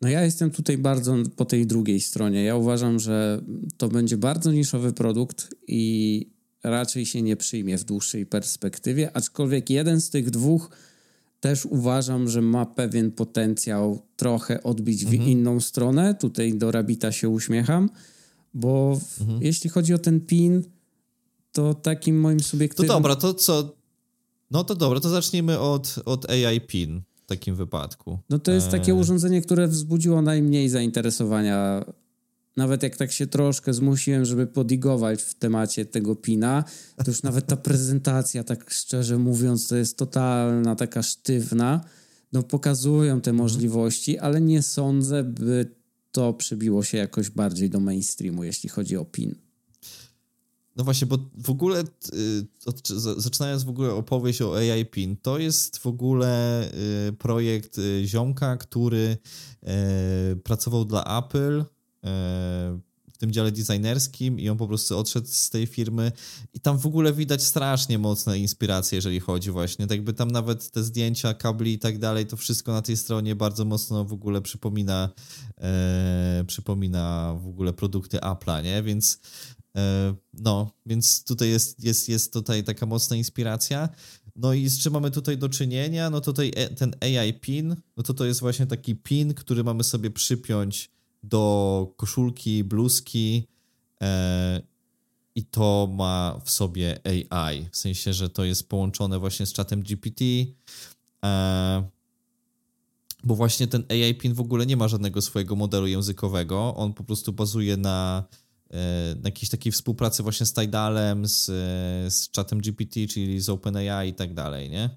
[0.02, 2.44] No ja jestem tutaj bardzo po tej drugiej stronie.
[2.44, 3.42] Ja uważam, że
[3.78, 6.26] to będzie bardzo niszowy produkt i
[6.64, 10.70] raczej się nie przyjmie w dłuższej perspektywie, aczkolwiek jeden z tych dwóch
[11.40, 15.24] też uważam, że ma pewien potencjał trochę odbić mhm.
[15.24, 16.16] w inną stronę.
[16.16, 17.90] Tutaj do Rabita się uśmiecham,
[18.54, 19.44] bo mhm.
[19.44, 20.64] jeśli chodzi o ten pin,
[21.52, 22.88] to takim moim subiektywnym...
[22.88, 23.76] To dobra, to co...
[24.52, 28.20] No to dobra, to zacznijmy od, od AI pin takim wypadku.
[28.30, 28.96] No to jest takie e.
[28.96, 31.86] urządzenie, które wzbudziło najmniej zainteresowania
[32.60, 36.64] nawet jak tak się troszkę zmusiłem, żeby podigować w temacie tego pina,
[37.06, 41.82] to już nawet ta prezentacja, tak szczerze mówiąc, to jest totalna, taka sztywna.
[42.34, 45.76] No pokazują te możliwości, ale nie sądzę, by
[46.12, 49.36] to przybiło się jakoś bardziej do mainstreamu, jeśli chodzi o pin.
[50.80, 52.46] No właśnie, bo w ogóle, y,
[53.18, 56.64] zaczynając w ogóle opowieść o AI PIN, to jest w ogóle
[57.08, 59.18] y, projekt y, ziomka, który
[60.44, 61.64] pracował dla Apple
[63.14, 66.12] w tym dziale designerskim i on po prostu odszedł z tej firmy
[66.54, 70.72] i tam w ogóle widać strasznie mocne inspiracje, jeżeli chodzi właśnie, tak jakby tam nawet
[70.72, 74.42] te zdjęcia, kabli i tak dalej, to wszystko na tej stronie bardzo mocno w ogóle
[74.42, 75.10] przypomina
[76.48, 78.84] przypomina w ogóle produkty Apple'a, nie?
[78.84, 79.20] Więc
[80.34, 83.90] no, więc tutaj jest, jest, jest tutaj taka mocna inspiracja.
[84.36, 86.10] No i z czym mamy tutaj do czynienia?
[86.10, 89.84] No tutaj e, ten AI pin, no to to jest właśnie taki pin, który mamy
[89.84, 90.90] sobie przypiąć
[91.24, 93.48] do koszulki, bluzki
[94.02, 94.62] e,
[95.36, 99.84] i to ma w sobie AI, w sensie, że to jest połączone właśnie z czatem
[99.84, 100.26] GPT,
[101.26, 101.90] e,
[103.24, 107.04] bo właśnie ten AI PIN w ogóle nie ma żadnego swojego modelu językowego, on po
[107.04, 108.24] prostu bazuje e, na
[109.24, 111.46] jakiejś takiej współpracy właśnie z Tidalem, z,
[112.14, 114.90] z czatem GPT, czyli z OpenAI i tak dalej, nie?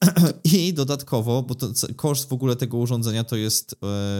[0.54, 3.76] I dodatkowo, bo to, koszt w ogóle tego urządzenia to jest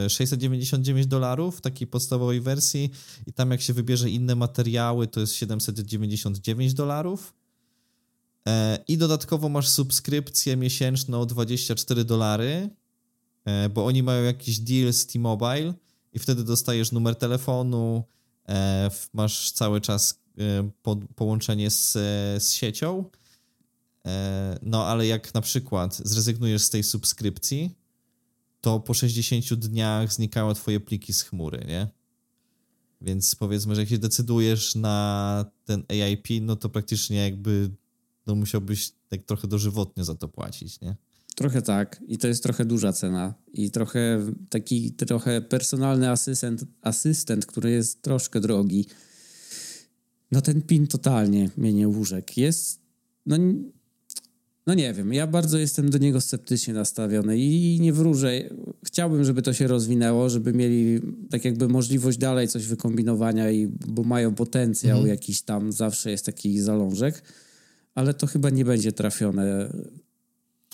[0.09, 2.91] 699 e, dolarów w takiej podstawowej wersji
[3.27, 7.35] i tam jak się wybierze inne materiały to jest 799 dolarów.
[8.49, 12.71] E, I dodatkowo masz subskrypcję miesięczną o 24 dolary,
[13.45, 15.75] e, bo oni mają jakiś deal z T-Mobile
[16.13, 18.05] i wtedy dostajesz numer telefonu,
[19.13, 20.21] masz cały czas
[21.17, 21.93] połączenie z,
[22.43, 23.05] z siecią
[24.07, 27.75] E, no ale jak na przykład zrezygnujesz z tej subskrypcji,
[28.61, 31.89] to po 60 dniach znikają twoje pliki z chmury, nie?
[33.01, 37.71] Więc powiedzmy, że jak się decydujesz na ten AIP, no to praktycznie jakby
[38.27, 40.97] no musiałbyś tak trochę dożywotnie za to płacić, nie?
[41.37, 47.47] Trochę tak i to jest trochę duża cena i trochę taki trochę personalny asystent, asystent,
[47.47, 48.87] który jest troszkę drogi.
[50.33, 52.37] No ten PIN totalnie mnie nie łóżek.
[52.37, 52.81] Jest,
[53.27, 53.37] no
[54.67, 58.33] no nie wiem, ja bardzo jestem do niego sceptycznie nastawiony i nie wróżę.
[58.87, 64.03] Chciałbym, żeby to się rozwinęło, żeby mieli tak jakby możliwość dalej coś wykombinowania, i, bo
[64.03, 65.09] mają potencjał mhm.
[65.09, 67.23] jakiś tam, zawsze jest taki zalążek,
[67.95, 69.73] ale to chyba nie będzie trafione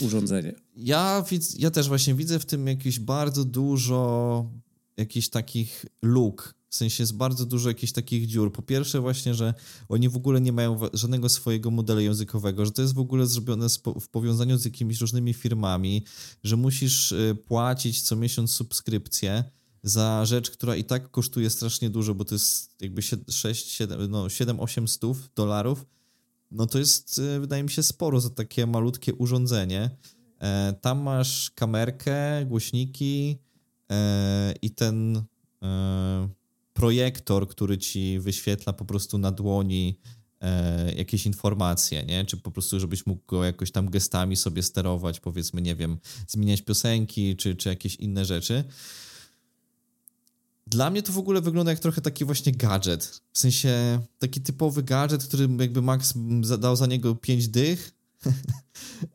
[0.01, 0.55] urządzenie.
[0.77, 4.51] Ja, widz, ja też właśnie widzę w tym jakieś bardzo dużo
[4.97, 8.53] jakichś takich luk, w sensie jest bardzo dużo jakichś takich dziur.
[8.53, 9.55] Po pierwsze właśnie, że
[9.89, 13.67] oni w ogóle nie mają żadnego swojego modelu językowego, że to jest w ogóle zrobione
[14.01, 16.05] w powiązaniu z jakimiś różnymi firmami,
[16.45, 19.45] że musisz y, płacić co miesiąc subskrypcję
[19.83, 24.29] za rzecz, która i tak kosztuje strasznie dużo, bo to jest jakby 6, 7, no
[24.29, 25.87] 7, 8 stów dolarów,
[26.53, 29.91] no to jest, y, wydaje mi się, sporo za takie malutkie urządzenie.
[30.43, 33.39] E, tam masz kamerkę, głośniki
[33.93, 35.23] e, i ten
[35.63, 36.29] e,
[36.73, 39.99] projektor, który ci wyświetla po prostu na dłoni
[40.97, 42.25] jakieś informacje, nie?
[42.25, 46.63] Czy po prostu, żebyś mógł go jakoś tam gestami sobie sterować, powiedzmy, nie wiem, zmieniać
[46.63, 48.65] piosenki, czy, czy jakieś inne rzeczy.
[50.73, 53.21] Dla mnie to w ogóle wygląda jak trochę taki właśnie gadżet.
[53.33, 56.15] W sensie taki typowy gadżet, który jakby Max
[56.59, 57.95] dał za niego 5 dych,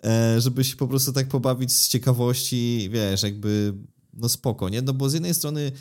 [0.03, 3.73] e, żeby się po prostu tak pobawić z ciekawości, wiesz, jakby
[4.13, 4.81] no spoko, nie?
[4.81, 5.71] No bo z jednej strony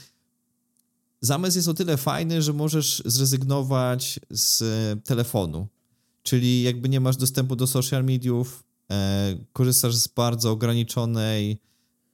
[1.21, 4.65] zamysł jest o tyle fajny, że możesz zrezygnować z
[5.05, 5.69] telefonu,
[6.23, 11.61] czyli jakby nie masz dostępu do social mediów, e, korzystasz z bardzo ograniczonej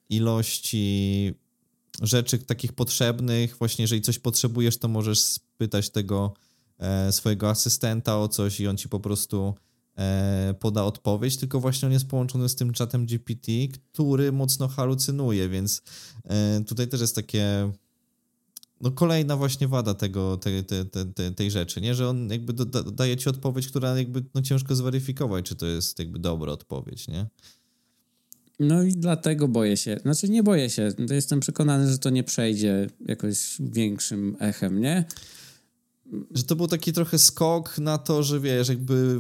[0.09, 1.35] ilości
[2.01, 6.35] rzeczy takich potrzebnych, właśnie jeżeli coś potrzebujesz, to możesz spytać tego
[6.79, 9.55] e, swojego asystenta o coś i on ci po prostu
[9.99, 13.53] e, poda odpowiedź, tylko właśnie on jest połączony z tym czatem GPT,
[13.93, 15.83] który mocno halucynuje, więc
[16.25, 17.73] e, tutaj też jest takie
[18.83, 21.95] no kolejna właśnie wada tego, te, te, te, tej rzeczy, nie?
[21.95, 25.99] Że on jakby do, daje ci odpowiedź, która jakby no ciężko zweryfikować, czy to jest
[25.99, 27.27] jakby dobra odpowiedź, nie?
[28.63, 30.01] No i dlatego boję się.
[30.03, 30.89] Znaczy nie boję się.
[31.11, 35.05] Jestem przekonany, że to nie przejdzie jakoś większym echem, nie?
[36.31, 39.19] Że to był taki trochę skok na to, że wiesz, jakby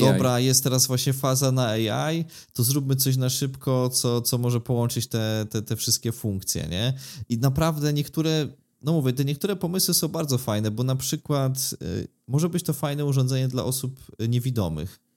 [0.00, 4.60] dobra, jest teraz właśnie faza na AI, to zróbmy coś na szybko, co, co może
[4.60, 6.94] połączyć te, te, te wszystkie funkcje, nie?
[7.28, 8.48] I naprawdę niektóre,
[8.82, 12.72] no mówię, te niektóre pomysły są bardzo fajne, bo na przykład y, może być to
[12.72, 15.11] fajne urządzenie dla osób niewidomych E,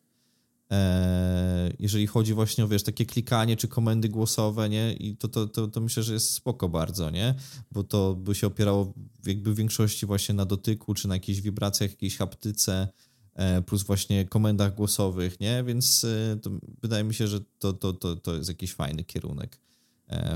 [1.79, 4.93] jeżeli chodzi właśnie o, wiesz, takie klikanie czy komendy głosowe, nie?
[4.93, 7.35] I to, to, to, to myślę, że jest spoko bardzo, nie?
[7.71, 8.93] Bo to by się opierało
[9.25, 12.87] jakby w większości właśnie na dotyku, czy na jakichś wibracjach, jakiejś haptyce,
[13.33, 15.63] e, plus właśnie komendach głosowych, nie?
[15.63, 16.39] Więc e,
[16.81, 19.59] wydaje mi się, że to, to, to, to jest jakiś fajny kierunek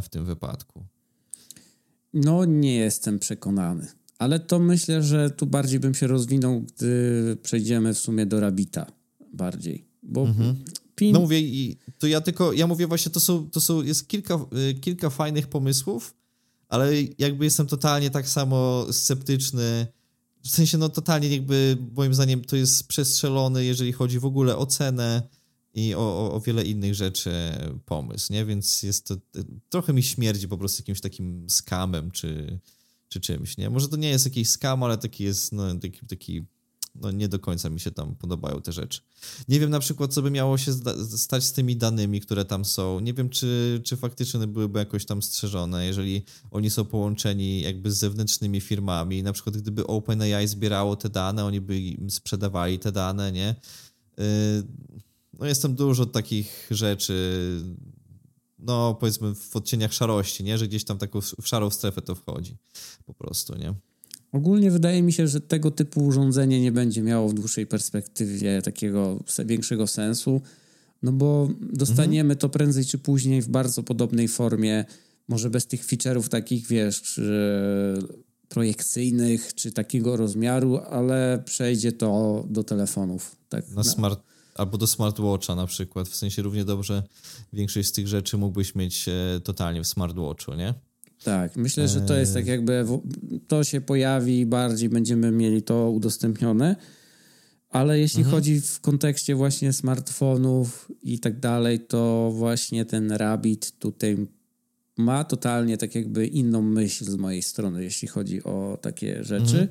[0.01, 0.85] w tym wypadku.
[2.13, 3.87] No, nie jestem przekonany.
[4.19, 8.91] Ale to myślę, że tu bardziej bym się rozwinął, gdy przejdziemy w sumie do Rabita
[9.33, 9.88] bardziej.
[10.03, 10.55] Bo mhm.
[10.95, 11.13] pin...
[11.13, 14.45] No mówię, i to ja tylko, ja mówię właśnie, to są, to są jest kilka,
[14.69, 16.13] y, kilka fajnych pomysłów,
[16.67, 19.87] ale jakby jestem totalnie tak samo sceptyczny,
[20.43, 24.65] w sensie no totalnie jakby moim zdaniem to jest przestrzelony, jeżeli chodzi w ogóle o
[24.65, 25.21] cenę
[25.73, 27.31] i o, o, o wiele innych rzeczy
[27.85, 28.45] pomysł, nie?
[28.45, 29.15] Więc jest to,
[29.69, 32.59] trochę mi śmierdzi po prostu jakimś takim skamem czy,
[33.09, 33.69] czy czymś, nie?
[33.69, 36.43] Może to nie jest jakiś skam, ale taki jest, no, taki, taki
[36.95, 39.01] no nie do końca mi się tam podobają te rzeczy.
[39.47, 40.73] Nie wiem na przykład, co by miało się
[41.17, 42.99] stać z tymi danymi, które tam są.
[42.99, 47.97] Nie wiem, czy, czy faktycznie byłyby jakoś tam strzeżone, jeżeli oni są połączeni jakby z
[47.97, 49.23] zewnętrznymi firmami.
[49.23, 53.55] Na przykład, gdyby OpenAI zbierało te dane, oni by im sprzedawali te dane, nie?
[54.17, 54.23] Yy,
[55.39, 57.13] no jest tam dużo takich rzeczy,
[58.59, 60.57] no powiedzmy w odcieniach szarości, nie?
[60.57, 62.57] Że gdzieś tam taką w szarą strefę to wchodzi
[63.05, 63.88] po prostu, nie?
[64.31, 69.19] Ogólnie wydaje mi się, że tego typu urządzenie nie będzie miało w dłuższej perspektywie takiego
[69.45, 70.41] większego sensu,
[71.03, 74.85] no bo dostaniemy to prędzej czy później w bardzo podobnej formie,
[75.27, 77.21] może bez tych feature'ów takich, wiesz,
[78.49, 83.35] projekcyjnych czy takiego rozmiaru, ale przejdzie to do telefonów.
[83.49, 84.23] Tak, na smart,
[84.55, 86.07] albo do smartwatcha na przykład.
[86.09, 87.03] W sensie równie dobrze
[87.53, 90.73] większość z tych rzeczy mógłbyś mieć e, totalnie w smartwatchu, nie?
[91.23, 92.49] Tak, myślę, że to jest tak eee.
[92.49, 92.85] jakby
[93.47, 96.75] to się pojawi bardziej, będziemy mieli to udostępnione,
[97.69, 98.35] ale jeśli mhm.
[98.35, 104.27] chodzi w kontekście właśnie smartfonów i tak dalej, to właśnie ten Rabbit tutaj
[104.97, 109.59] ma totalnie tak jakby inną myśl z mojej strony, jeśli chodzi o takie rzeczy.
[109.61, 109.67] Mhm.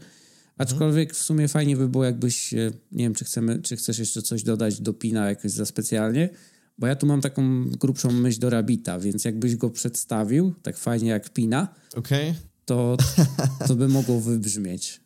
[0.59, 2.53] Aczkolwiek w sumie fajnie by było, jakbyś,
[2.93, 6.29] nie wiem, czy, chcemy, czy chcesz jeszcze coś dodać do Pina jakoś za specjalnie,
[6.79, 11.11] bo ja tu mam taką grubszą myśl do Rabita, więc jakbyś go przedstawił, tak fajnie
[11.11, 12.35] jak Pina, okay.
[12.64, 12.97] to,
[13.68, 15.01] to by mogło wybrzmieć.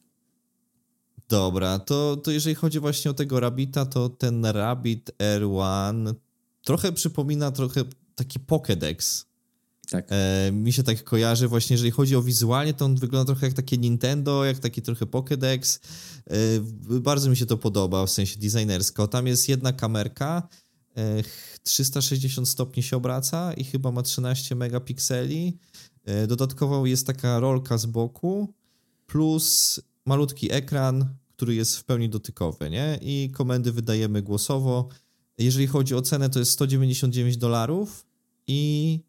[1.29, 6.15] Dobra, to, to jeżeli chodzi właśnie o tego Rabita, to ten Rabbit R1
[6.65, 9.25] trochę przypomina trochę taki Pokédex.
[9.91, 10.07] Tak.
[10.11, 13.57] E, mi się tak kojarzy właśnie, jeżeli chodzi o wizualnie, to on wygląda trochę jak
[13.57, 15.79] takie Nintendo, jak taki trochę Pokédex.
[16.31, 16.35] E,
[17.01, 19.09] bardzo mi się to podoba, w sensie designersko.
[19.09, 20.49] Tam jest jedna kamerka,
[21.63, 25.59] 360 e, stopni się obraca i chyba ma 13 megapikseli.
[26.05, 28.55] E, dodatkowo jest taka rolka z boku,
[29.07, 32.99] plus malutki ekran, który jest w pełni dotykowy, nie?
[33.03, 34.89] I komendy wydajemy głosowo.
[35.39, 38.07] Jeżeli chodzi o cenę, to jest 199 dolarów
[38.47, 39.01] i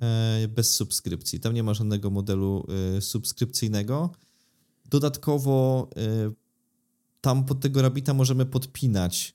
[0.00, 1.40] e, bez subskrypcji.
[1.40, 2.66] Tam nie ma żadnego modelu
[2.96, 4.10] e, subskrypcyjnego.
[4.90, 5.88] Dodatkowo
[7.20, 9.34] tam pod tego Rabita możemy podpinać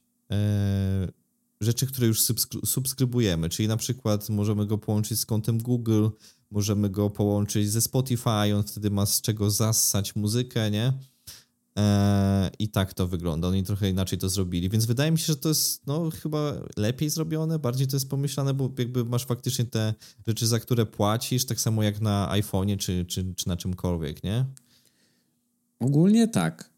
[1.62, 2.22] rzeczy, które już
[2.66, 6.07] subskrybujemy, czyli na przykład możemy go połączyć z kontem Google,
[6.51, 10.93] możemy go połączyć ze Spotify, on wtedy ma z czego zassać muzykę, nie?
[11.76, 13.47] Eee, I tak to wygląda.
[13.47, 17.10] Oni trochę inaczej to zrobili, więc wydaje mi się, że to jest no, chyba lepiej
[17.10, 19.93] zrobione, bardziej to jest pomyślane, bo jakby masz faktycznie te
[20.28, 24.45] rzeczy, za które płacisz, tak samo jak na iPhone'ie czy, czy, czy na czymkolwiek, nie?
[25.80, 26.70] Ogólnie tak.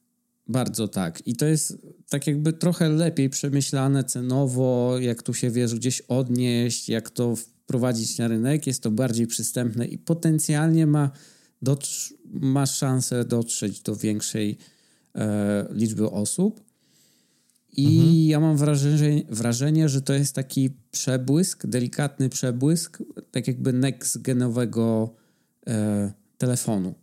[0.52, 1.28] Bardzo tak.
[1.28, 1.78] I to jest
[2.10, 8.18] tak jakby trochę lepiej przemyślane cenowo, jak tu się wiesz gdzieś odnieść, jak to wprowadzić
[8.18, 8.68] na rynek.
[8.68, 11.12] Jest to bardziej przystępne i potencjalnie ma,
[12.26, 14.58] ma szansę dotrzeć do większej
[15.16, 16.64] e, liczby osób.
[17.78, 18.16] I mhm.
[18.16, 25.10] ja mam wrażenie, wrażenie, że to jest taki przebłysk, delikatny przebłysk, tak jakby next-genowego
[25.68, 26.94] e, telefonu.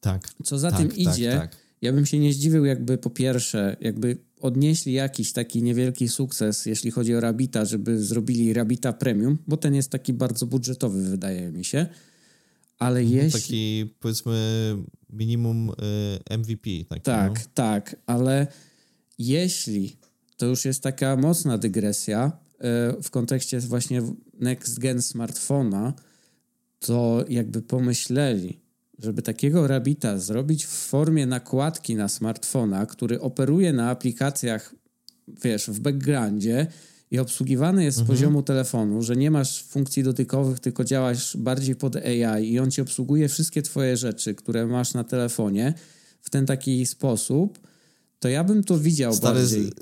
[0.00, 0.28] Tak.
[0.44, 3.76] Co za tak, tym tak, idzie, tak, ja bym się nie zdziwił, jakby po pierwsze,
[3.80, 9.56] jakby odnieśli jakiś taki niewielki sukces, jeśli chodzi o Rabita, żeby zrobili Rabita Premium, bo
[9.56, 11.86] ten jest taki bardzo budżetowy, wydaje mi się.
[12.78, 13.40] Ale mhm, jeśli...
[13.40, 14.76] Taki, powiedzmy,
[15.10, 15.70] minimum
[16.30, 16.70] y, MVP.
[16.88, 17.50] Taki, tak, no.
[17.54, 18.46] tak, ale
[19.18, 19.96] jeśli
[20.36, 24.02] to już jest taka mocna dygresja y, w kontekście właśnie
[24.40, 25.92] next gen smartfona,
[26.80, 28.60] to jakby pomyśleli,
[28.98, 34.74] żeby takiego Rabita zrobić w formie nakładki na smartfona, który operuje na aplikacjach,
[35.44, 36.66] wiesz, w backgroundzie
[37.10, 38.16] i obsługiwany jest z mhm.
[38.16, 42.80] poziomu telefonu, że nie masz funkcji dotykowych, tylko działasz bardziej pod AI i on ci
[42.80, 45.74] obsługuje wszystkie twoje rzeczy, które masz na telefonie
[46.20, 47.58] w ten taki sposób,
[48.18, 49.72] to ja bym to widział Stary, bardziej.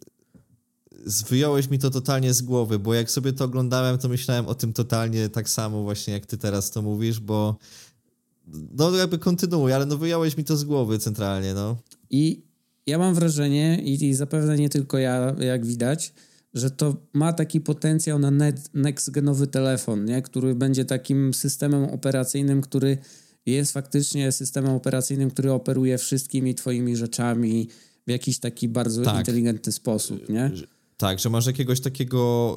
[1.06, 4.54] Z, wyjąłeś mi to totalnie z głowy, bo jak sobie to oglądałem, to myślałem o
[4.54, 7.56] tym totalnie tak samo właśnie, jak ty teraz to mówisz, bo
[8.46, 11.76] no jakby kontynuuj, ale no wyjąłeś mi to z głowy centralnie, no.
[12.10, 12.42] I
[12.86, 16.12] ja mam wrażenie, i, zapewne nie tylko ja, jak widać,
[16.54, 18.30] że to ma taki potencjał na
[18.74, 20.22] next-genowy telefon, nie?
[20.22, 22.98] który będzie takim systemem operacyjnym, który
[23.46, 27.68] jest faktycznie systemem operacyjnym, który operuje wszystkimi twoimi rzeczami
[28.06, 29.18] w jakiś taki bardzo tak.
[29.18, 30.50] inteligentny sposób, nie?
[30.96, 32.56] Tak, że masz jakiegoś takiego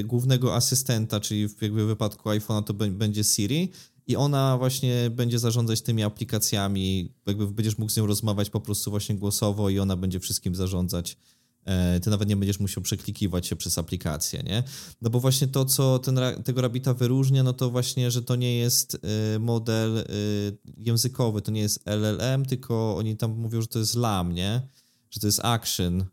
[0.00, 3.72] y, głównego asystenta, czyli w jakby w wypadku iPhone'a to będzie Siri
[4.08, 8.90] i ona właśnie będzie zarządzać tymi aplikacjami, jakby będziesz mógł z nią rozmawiać po prostu
[8.90, 11.16] właśnie głosowo i ona będzie wszystkim zarządzać.
[11.64, 14.62] E, ty nawet nie będziesz musiał przeklikiwać się przez aplikację, nie?
[15.02, 18.58] No bo właśnie to, co ten, tego Rabita wyróżnia, no to właśnie, że to nie
[18.58, 18.98] jest
[19.34, 20.04] e, model e,
[20.76, 24.60] językowy, to nie jest LLM, tylko oni tam mówią, że to jest LAM, nie?
[25.10, 26.04] Że to jest action.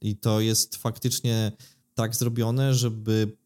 [0.00, 1.52] I to jest faktycznie
[1.94, 3.36] tak zrobione, żeby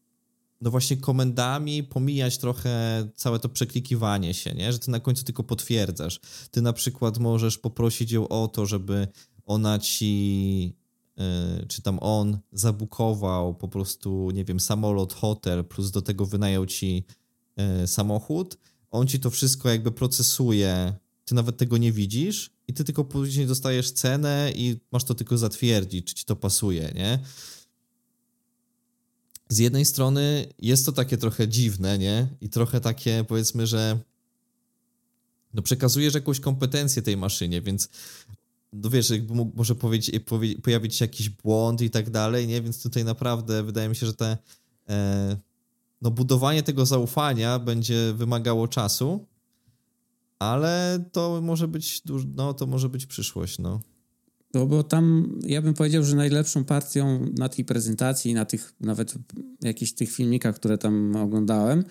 [0.61, 4.73] no właśnie komendami pomijać trochę całe to przeklikiwanie się, nie?
[4.73, 6.19] Że ty na końcu tylko potwierdzasz.
[6.51, 9.07] Ty na przykład możesz poprosić ją o to, żeby
[9.45, 10.63] ona ci,
[11.17, 16.65] yy, czy tam on zabukował po prostu, nie wiem, samolot, hotel, plus do tego wynajął
[16.65, 17.05] ci
[17.57, 18.57] yy, samochód.
[18.91, 20.93] On ci to wszystko jakby procesuje,
[21.25, 25.37] ty nawet tego nie widzisz i ty tylko później dostajesz cenę i masz to tylko
[25.37, 27.19] zatwierdzić, czy ci to pasuje, nie?
[29.49, 32.27] Z jednej strony jest to takie trochę dziwne, nie?
[32.41, 33.99] I trochę takie, powiedzmy, że
[35.53, 37.89] no przekazujesz jakąś kompetencję tej maszynie, więc
[38.73, 40.19] no wiesz, jakby mógł, może powiedzieć,
[40.63, 42.61] pojawić się jakiś błąd i tak dalej, nie?
[42.61, 44.37] Więc tutaj naprawdę wydaje mi się, że te
[44.89, 45.37] e,
[46.01, 49.25] no budowanie tego zaufania będzie wymagało czasu,
[50.39, 52.01] ale to może być,
[52.35, 53.79] no to może być przyszłość, no.
[54.57, 59.13] No bo tam ja bym powiedział, że najlepszą partią na tej prezentacji, na tych nawet
[59.61, 61.83] jakichś tych filmikach, które tam oglądałem,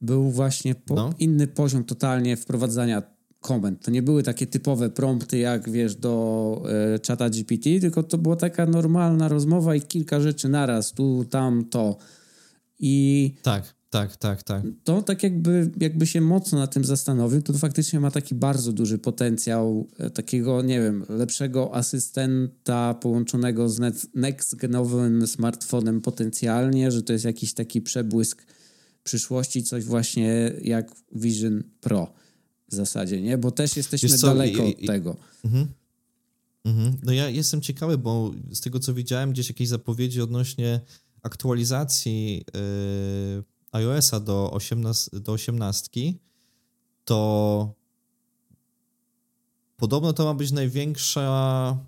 [0.00, 1.14] był właśnie po, no.
[1.18, 3.02] inny poziom totalnie wprowadzania
[3.40, 3.84] komend.
[3.84, 6.62] To nie były takie typowe prompty, jak wiesz, do
[6.94, 11.64] e, czata GPT, tylko to była taka normalna rozmowa i kilka rzeczy naraz, tu, tam,
[11.64, 11.96] to.
[12.78, 13.74] I tak.
[13.90, 14.62] Tak, tak, tak.
[14.84, 18.98] To tak jakby, jakby się mocno na tym zastanowił, to faktycznie ma taki bardzo duży
[18.98, 23.80] potencjał e, takiego, nie wiem, lepszego asystenta połączonego z
[24.14, 28.46] next-genowym smartfonem potencjalnie, że to jest jakiś taki przebłysk
[29.02, 32.12] przyszłości, coś właśnie jak Vision Pro
[32.68, 33.38] w zasadzie, nie?
[33.38, 35.16] Bo też jesteśmy co, daleko i, i, od tego.
[35.44, 35.66] Mhm.
[36.64, 36.96] Mhm.
[37.02, 40.80] No ja jestem ciekawy, bo z tego co widziałem, gdzieś jakieś zapowiedzi odnośnie
[41.22, 45.90] aktualizacji yy iOS-a do 18, do 18
[47.04, 47.74] to
[49.76, 51.78] podobno to ma być największa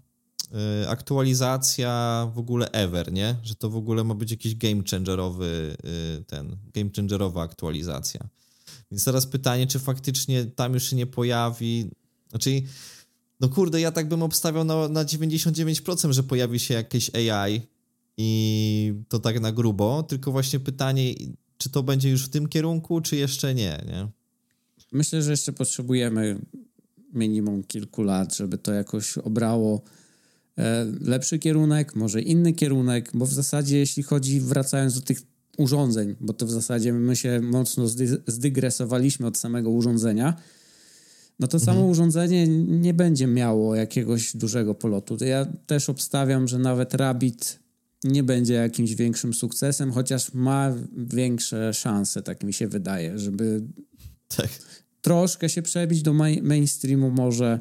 [0.83, 3.37] y, aktualizacja w ogóle ever, nie?
[3.43, 5.77] Że to w ogóle ma być jakiś game changerowy
[6.21, 8.29] y, ten, game changerowa aktualizacja.
[8.91, 11.91] Więc teraz pytanie, czy faktycznie tam już się nie pojawi,
[12.31, 12.63] znaczy
[13.41, 17.61] no kurde, ja tak bym obstawiał na, na 99%, że pojawi się jakieś AI
[18.17, 21.15] i to tak na grubo, tylko właśnie pytanie,
[21.63, 24.09] czy to będzie już w tym kierunku, czy jeszcze nie, nie?
[24.93, 26.39] Myślę, że jeszcze potrzebujemy
[27.13, 29.83] minimum kilku lat, żeby to jakoś obrało
[30.59, 35.23] e, lepszy kierunek, może inny kierunek, bo w zasadzie jeśli chodzi, wracając do tych
[35.59, 37.85] urządzeń, bo to w zasadzie my się mocno
[38.27, 40.37] zdygresowaliśmy od samego urządzenia,
[41.41, 41.91] no to samo mhm.
[41.91, 45.17] urządzenie nie będzie miało jakiegoś dużego polotu.
[45.25, 47.62] Ja też obstawiam, że nawet Rabbit
[48.05, 53.63] nie będzie jakimś większym sukcesem, chociaż ma większe szanse, tak mi się wydaje, żeby
[54.37, 54.49] tak.
[55.01, 57.59] troszkę się przebić do mainstreamu może.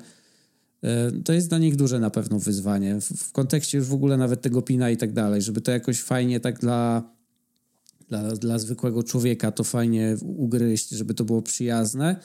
[0.84, 3.02] E, to jest dla nich duże na pewno wyzwanie.
[3.02, 6.40] W, kontekście już w ogóle nawet tego pina i tak dalej, żeby to jakoś fajnie
[6.40, 7.12] tak dla,
[8.10, 12.16] dla, dla zwykłego człowieka to fajnie ugryźć, żeby to było przyjazne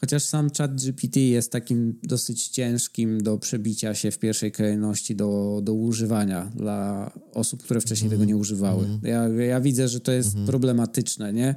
[0.00, 5.60] Chociaż sam chat GPT jest takim dosyć ciężkim do przebicia się w pierwszej kolejności do,
[5.62, 8.18] do używania dla osób, które wcześniej mm.
[8.18, 8.84] tego nie używały.
[8.84, 9.00] Mm.
[9.02, 10.46] Ja, ja widzę, że to jest mm.
[10.46, 11.54] problematyczne, nie?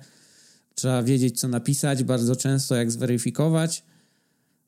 [0.76, 3.84] Trzeba wiedzieć, co napisać bardzo często, jak zweryfikować,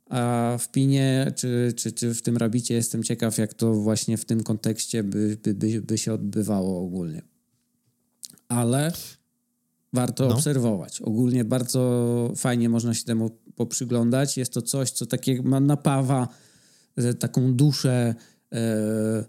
[0.09, 4.25] a w Pinie czy, czy, czy w tym Rabicie jestem ciekaw, jak to właśnie w
[4.25, 7.21] tym kontekście by, by, by, by się odbywało ogólnie.
[8.47, 8.91] Ale
[9.93, 10.35] warto no.
[10.35, 11.01] obserwować.
[11.01, 14.37] Ogólnie bardzo fajnie można się temu poprzyglądać.
[14.37, 16.27] Jest to coś, co takie ma napawa
[16.95, 18.15] e, taką duszę
[18.53, 19.25] e,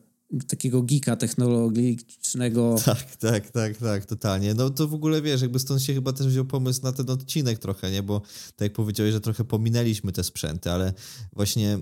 [0.49, 2.77] takiego geeka technologicznego.
[2.85, 4.55] Tak, tak, tak, tak, totalnie.
[4.55, 7.59] No to w ogóle wiesz, jakby stąd się chyba też wziął pomysł na ten odcinek
[7.59, 8.03] trochę, nie?
[8.03, 8.21] Bo
[8.57, 10.93] tak jak powiedziałeś, że trochę pominęliśmy te sprzęty, ale
[11.33, 11.79] właśnie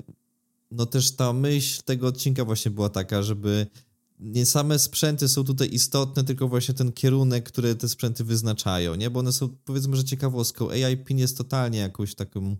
[0.71, 3.67] no też ta myśl tego odcinka właśnie była taka, żeby
[4.21, 9.11] nie same sprzęty są tutaj istotne, tylko właśnie ten kierunek, który te sprzęty wyznaczają, nie?
[9.11, 10.71] Bo one są powiedzmy, że ciekawostką.
[10.71, 12.57] AI PIN jest totalnie jakąś taką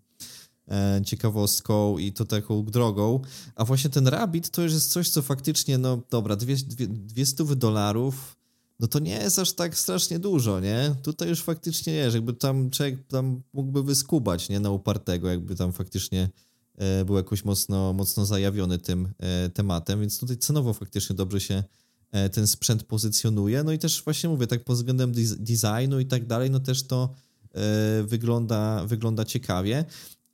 [0.69, 3.21] e, ciekawostką i to taką drogą,
[3.55, 8.37] a właśnie ten Rabbit to już jest coś, co faktycznie, no dobra, 200 dolarów,
[8.81, 10.95] no to nie jest aż tak strasznie dużo, nie?
[11.03, 14.61] Tutaj już faktycznie jest, jakby tam człowiek tam mógłby wyskubać, nie?
[14.61, 16.31] Na upartego, jakby tam faktycznie
[17.05, 21.65] był jakoś mocno, mocno zajawiony tym e, tematem, więc tutaj cenowo faktycznie dobrze się
[22.13, 23.63] e, ten sprzęt pozycjonuje.
[23.63, 27.15] No i też właśnie mówię, tak pod względem designu i tak dalej, no też to
[28.05, 29.85] wygląda, wygląda ciekawie.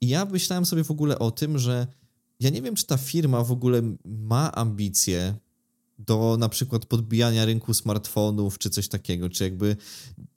[0.01, 1.87] I ja myślałem sobie w ogóle o tym, że
[2.39, 5.35] ja nie wiem, czy ta firma w ogóle ma ambicje
[5.99, 9.75] do na przykład podbijania rynku smartfonów, czy coś takiego, czy jakby,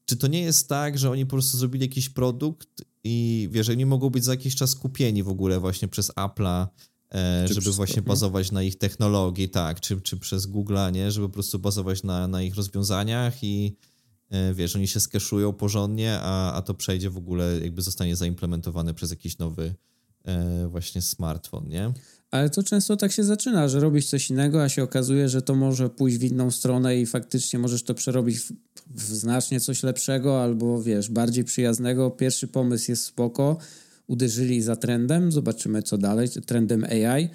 [0.04, 3.86] czy to nie jest tak, że oni po prostu zrobili jakiś produkt i wiesz, nie
[3.86, 6.66] mogą być za jakiś czas kupieni w ogóle właśnie przez Apple'a,
[7.14, 11.34] e, żeby właśnie bazować na ich technologii, tak, czy, czy przez Google'a, nie, żeby po
[11.34, 13.76] prostu bazować na, na ich rozwiązaniach i
[14.30, 18.94] e, wiesz, oni się skeszują porządnie, a, a to przejdzie w ogóle, jakby zostanie zaimplementowane
[18.94, 19.74] przez jakiś nowy
[20.68, 21.92] właśnie smartfon, nie?
[22.30, 25.54] Ale to często tak się zaczyna, że robisz coś innego, a się okazuje, że to
[25.54, 28.52] może pójść w inną stronę i faktycznie możesz to przerobić w,
[28.94, 32.10] w znacznie coś lepszego albo wiesz, bardziej przyjaznego.
[32.10, 33.58] Pierwszy pomysł jest spoko,
[34.06, 37.28] uderzyli za trendem, zobaczymy co dalej, trendem AI,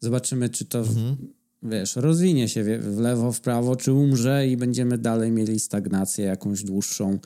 [0.00, 1.16] zobaczymy czy to mhm.
[1.62, 6.62] wiesz, rozwinie się w lewo, w prawo, czy umrze i będziemy dalej mieli stagnację jakąś
[6.62, 7.18] dłuższą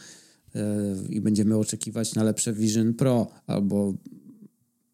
[0.55, 0.63] yy,
[1.09, 3.95] i będziemy oczekiwać na lepsze Vision Pro albo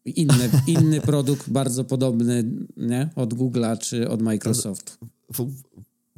[0.05, 2.43] inny, inny produkt bardzo podobny
[2.77, 3.09] nie?
[3.15, 4.93] od Google'a czy od Microsoftu.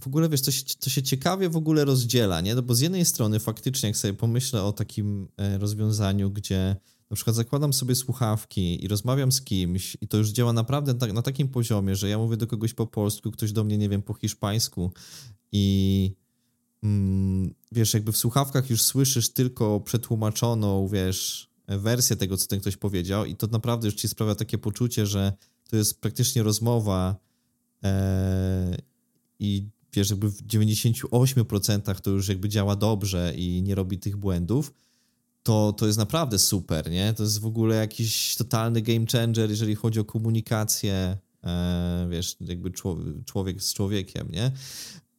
[0.01, 2.55] W, ogóle wiesz, to się, to się ciekawie w ogóle rozdziela, nie?
[2.55, 6.75] No bo z jednej strony faktycznie, jak sobie pomyślę o takim e, rozwiązaniu, gdzie
[7.09, 11.13] na przykład zakładam sobie słuchawki i rozmawiam z kimś i to już działa naprawdę tak,
[11.13, 14.01] na takim poziomie, że ja mówię do kogoś po polsku, ktoś do mnie, nie wiem,
[14.01, 14.91] po hiszpańsku
[15.51, 16.15] i
[16.83, 22.77] mm, wiesz, jakby w słuchawkach już słyszysz tylko przetłumaczoną, wiesz, wersję tego, co ten ktoś
[22.77, 25.33] powiedział i to naprawdę już ci sprawia takie poczucie, że
[25.69, 27.15] to jest praktycznie rozmowa
[27.83, 28.77] e,
[29.39, 34.73] i wiesz, jakby w 98% to już jakby działa dobrze i nie robi tych błędów,
[35.43, 37.13] to, to jest naprawdę super, nie?
[37.13, 42.71] To jest w ogóle jakiś totalny game changer, jeżeli chodzi o komunikację, e, wiesz, jakby
[43.25, 44.51] człowiek z człowiekiem, nie?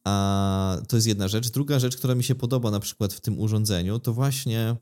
[0.03, 1.49] A to jest jedna rzecz.
[1.49, 4.75] Druga rzecz, która mi się podoba na przykład w tym urządzeniu, to właśnie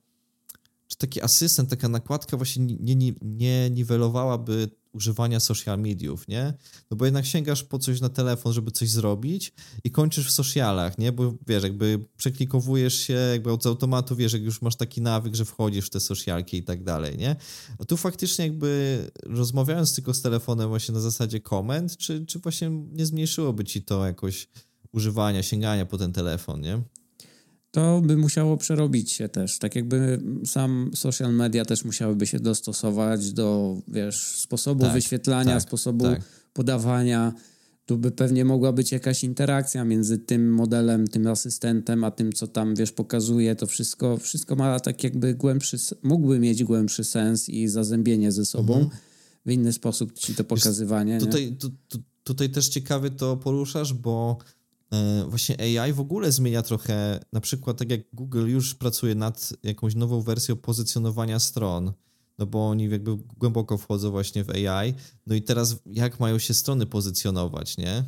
[0.91, 6.53] czy taki asystent, taka nakładka właśnie nie, nie, nie niwelowałaby używania social mediów, nie?
[6.91, 10.97] No bo jednak sięgasz po coś na telefon, żeby coś zrobić i kończysz w socialach,
[10.97, 11.11] nie?
[11.11, 15.45] Bo wiesz, jakby przeklikowujesz się jakby od automatu, wiesz, jak już masz taki nawyk, że
[15.45, 17.35] wchodzisz w te socialki i tak dalej, nie?
[17.79, 22.69] A tu faktycznie jakby rozmawiając tylko z telefonem właśnie na zasadzie komend, czy, czy właśnie
[22.69, 24.47] nie zmniejszyłoby ci to jakoś
[24.91, 26.81] używania, sięgania po ten telefon, nie?
[27.71, 29.59] To by musiało przerobić się też.
[29.59, 35.61] Tak jakby sam social media też musiałyby się dostosować do, wiesz, sposobu tak, wyświetlania, tak,
[35.61, 36.21] sposobu tak.
[36.53, 37.33] podawania.
[37.85, 42.47] Tu by pewnie mogła być jakaś interakcja między tym modelem, tym asystentem, a tym, co
[42.47, 43.55] tam, wiesz, pokazuje.
[43.55, 48.73] To wszystko, wszystko ma tak jakby głębszy, mógłby mieć głębszy sens i zazębienie ze sobą.
[48.73, 49.01] Mhm.
[49.45, 51.13] W inny sposób ci to pokazywanie.
[51.13, 54.37] Wiesz, tutaj, tu, tu, tutaj też ciekawie to poruszasz, bo
[55.27, 59.95] właśnie AI w ogóle zmienia trochę, na przykład tak jak Google już pracuje nad jakąś
[59.95, 61.93] nową wersją pozycjonowania stron,
[62.37, 64.93] no bo oni jakby głęboko wchodzą właśnie w AI,
[65.27, 68.03] no i teraz jak mają się strony pozycjonować, nie?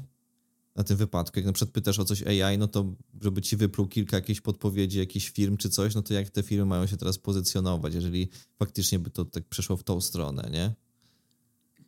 [0.75, 3.87] Na tym wypadku, jak na przykład pytasz o coś AI, no to żeby ci wypluł
[3.87, 7.17] kilka jakichś podpowiedzi jakichś firm czy coś, no to jak te firmy mają się teraz
[7.17, 8.29] pozycjonować, jeżeli
[8.59, 10.73] faktycznie by to tak przeszło w tą stronę, nie?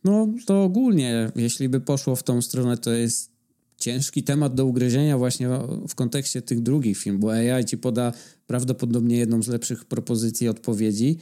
[0.04, 3.35] No to ogólnie, jeśli by poszło w tą stronę, to jest
[3.78, 5.48] ciężki temat do ugryzienia właśnie
[5.88, 8.12] w kontekście tych drugich film, bo AI ci poda
[8.46, 11.18] prawdopodobnie jedną z lepszych propozycji odpowiedzi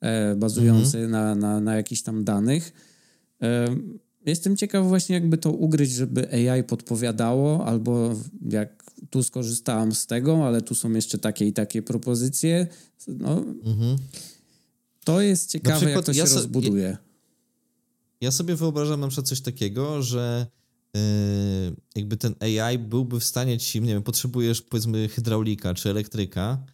[0.00, 1.10] e, bazującej -hmm.
[1.10, 2.72] na, na, na jakichś tam danych.
[3.42, 3.76] E,
[4.26, 8.14] jestem ciekaw właśnie jakby to ugryźć, żeby AI podpowiadało, albo
[8.50, 12.66] jak tu skorzystałam z tego, ale tu są jeszcze takie i takie propozycje.
[13.08, 13.96] No, -hmm.
[15.04, 16.84] To jest ciekawe, przykład, jak to się ja so, rozbuduje.
[16.84, 16.98] Ja,
[18.20, 20.46] ja sobie wyobrażam na przykład coś takiego, że
[21.96, 26.64] jakby ten AI byłby w stanie ci, nie wiem, potrzebujesz powiedzmy hydraulika czy elektryka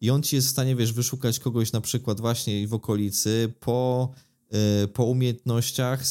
[0.00, 4.10] i on ci jest w stanie, wiesz, wyszukać kogoś na przykład właśnie w okolicy po,
[4.52, 6.04] yy, po umiejętnościach,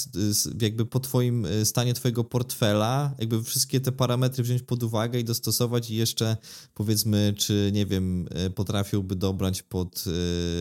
[0.62, 5.24] jakby po twoim yy, stanie twojego portfela, jakby wszystkie te parametry wziąć pod uwagę i
[5.24, 6.38] dostosować i jeszcze
[6.74, 10.06] powiedzmy, czy nie wiem, potrafiłby dobrać pod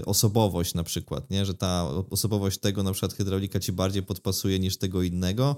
[0.07, 4.77] osobowość na przykład, nie, że ta osobowość tego na przykład hydraulika ci bardziej podpasuje niż
[4.77, 5.57] tego innego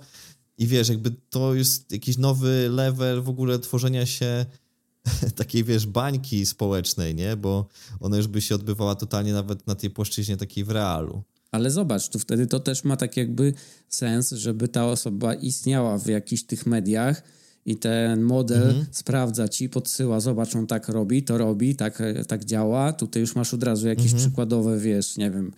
[0.59, 4.47] i wiesz, jakby to jest jakiś nowy level w ogóle tworzenia się
[5.37, 7.37] takiej, wiesz, bańki społecznej, nie?
[7.37, 7.69] Bo
[8.01, 11.23] ona już by się odbywała totalnie nawet na tej płaszczyźnie takiej w realu.
[11.51, 13.55] Ale zobacz, tu wtedy to też ma tak jakby
[13.89, 17.23] sens, żeby ta osoba istniała w jakichś tych mediach
[17.67, 18.87] i ten model mhm.
[18.91, 22.93] sprawdza ci, podsyła, zobacz, on tak robi, to robi, tak, tak działa.
[22.93, 24.23] Tutaj już masz od razu jakieś mhm.
[24.23, 25.53] przykładowe, wiesz, nie wiem,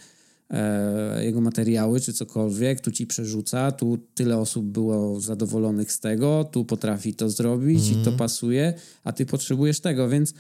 [1.21, 6.65] jego materiały czy cokolwiek, tu ci przerzuca, tu tyle osób było zadowolonych z tego, tu
[6.65, 7.91] potrafi to zrobić mm.
[7.91, 8.17] i to mhm.
[8.17, 8.75] pasuje,
[9.05, 10.35] a ty potrzebujesz tego, więc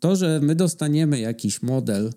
[0.00, 2.12] to, że my dostaniemy jakiś model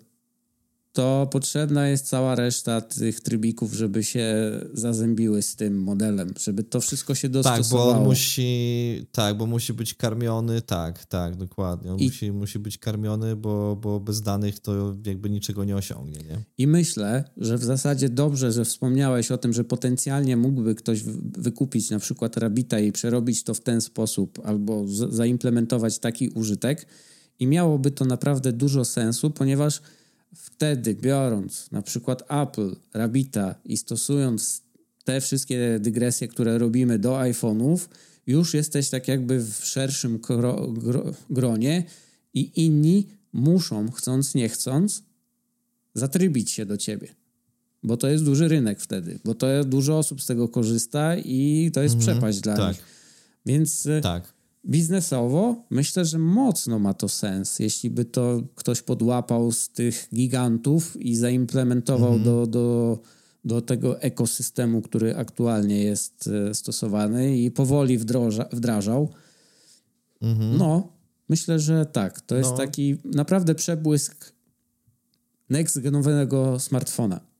[0.94, 4.34] to potrzebna jest cała reszta tych trybików, żeby się
[4.72, 7.90] zazębiły z tym modelem, żeby to wszystko się dostosowało.
[7.90, 11.92] Tak, bo on musi, tak, bo musi być karmiony, tak, tak, dokładnie.
[11.92, 16.18] On I, musi, musi być karmiony, bo, bo bez danych to jakby niczego nie osiągnie,
[16.18, 16.44] nie?
[16.58, 21.02] I myślę, że w zasadzie dobrze, że wspomniałeś o tym, że potencjalnie mógłby ktoś
[21.38, 26.86] wykupić na przykład Rabita i przerobić to w ten sposób, albo zaimplementować taki użytek
[27.38, 29.80] i miałoby to naprawdę dużo sensu, ponieważ
[30.34, 34.62] Wtedy biorąc na przykład Apple, Rabita i stosując
[35.04, 37.78] te wszystkie dygresje, które robimy do iPhone'ów,
[38.26, 41.84] już jesteś tak jakby w szerszym gro, gro, gronie
[42.34, 45.02] i inni muszą, chcąc nie chcąc,
[45.94, 47.08] zatrybić się do ciebie.
[47.82, 51.82] Bo to jest duży rynek wtedy, bo to dużo osób z tego korzysta i to
[51.82, 52.68] jest mm, przepaść dla tak.
[52.68, 52.84] nich.
[53.46, 54.33] Więc tak
[54.66, 57.58] biznesowo myślę, że mocno ma to sens.
[57.58, 62.24] Jeśli by to ktoś podłapał z tych gigantów i zaimplementował mhm.
[62.24, 62.98] do, do,
[63.44, 69.10] do tego ekosystemu, który aktualnie jest e, stosowany i powoli wdroża, wdrażał,
[70.22, 70.58] mhm.
[70.58, 70.88] no,
[71.28, 72.20] myślę, że tak.
[72.20, 72.56] To jest no.
[72.56, 74.32] taki naprawdę przebłysk
[75.50, 77.33] next genowego smartfona.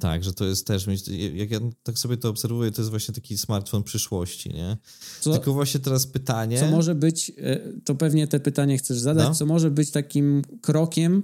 [0.00, 0.86] Tak, że to jest też,
[1.34, 4.76] jak ja tak sobie to obserwuję, to jest właśnie taki smartfon przyszłości, nie?
[5.20, 6.60] Co, Tylko właśnie teraz pytanie...
[6.60, 9.34] Co może być, e, to pewnie te pytanie chcesz zadać, no?
[9.34, 11.22] co może być takim krokiem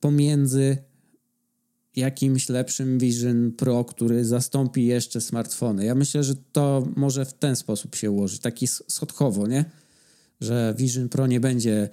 [0.00, 0.76] pomiędzy
[1.96, 5.84] jakimś lepszym Vision Pro, który zastąpi jeszcze smartfony.
[5.84, 9.64] Ja myślę, że to może w ten sposób się ułożyć, taki schodkowo, nie?
[10.40, 11.88] Że Vision Pro nie będzie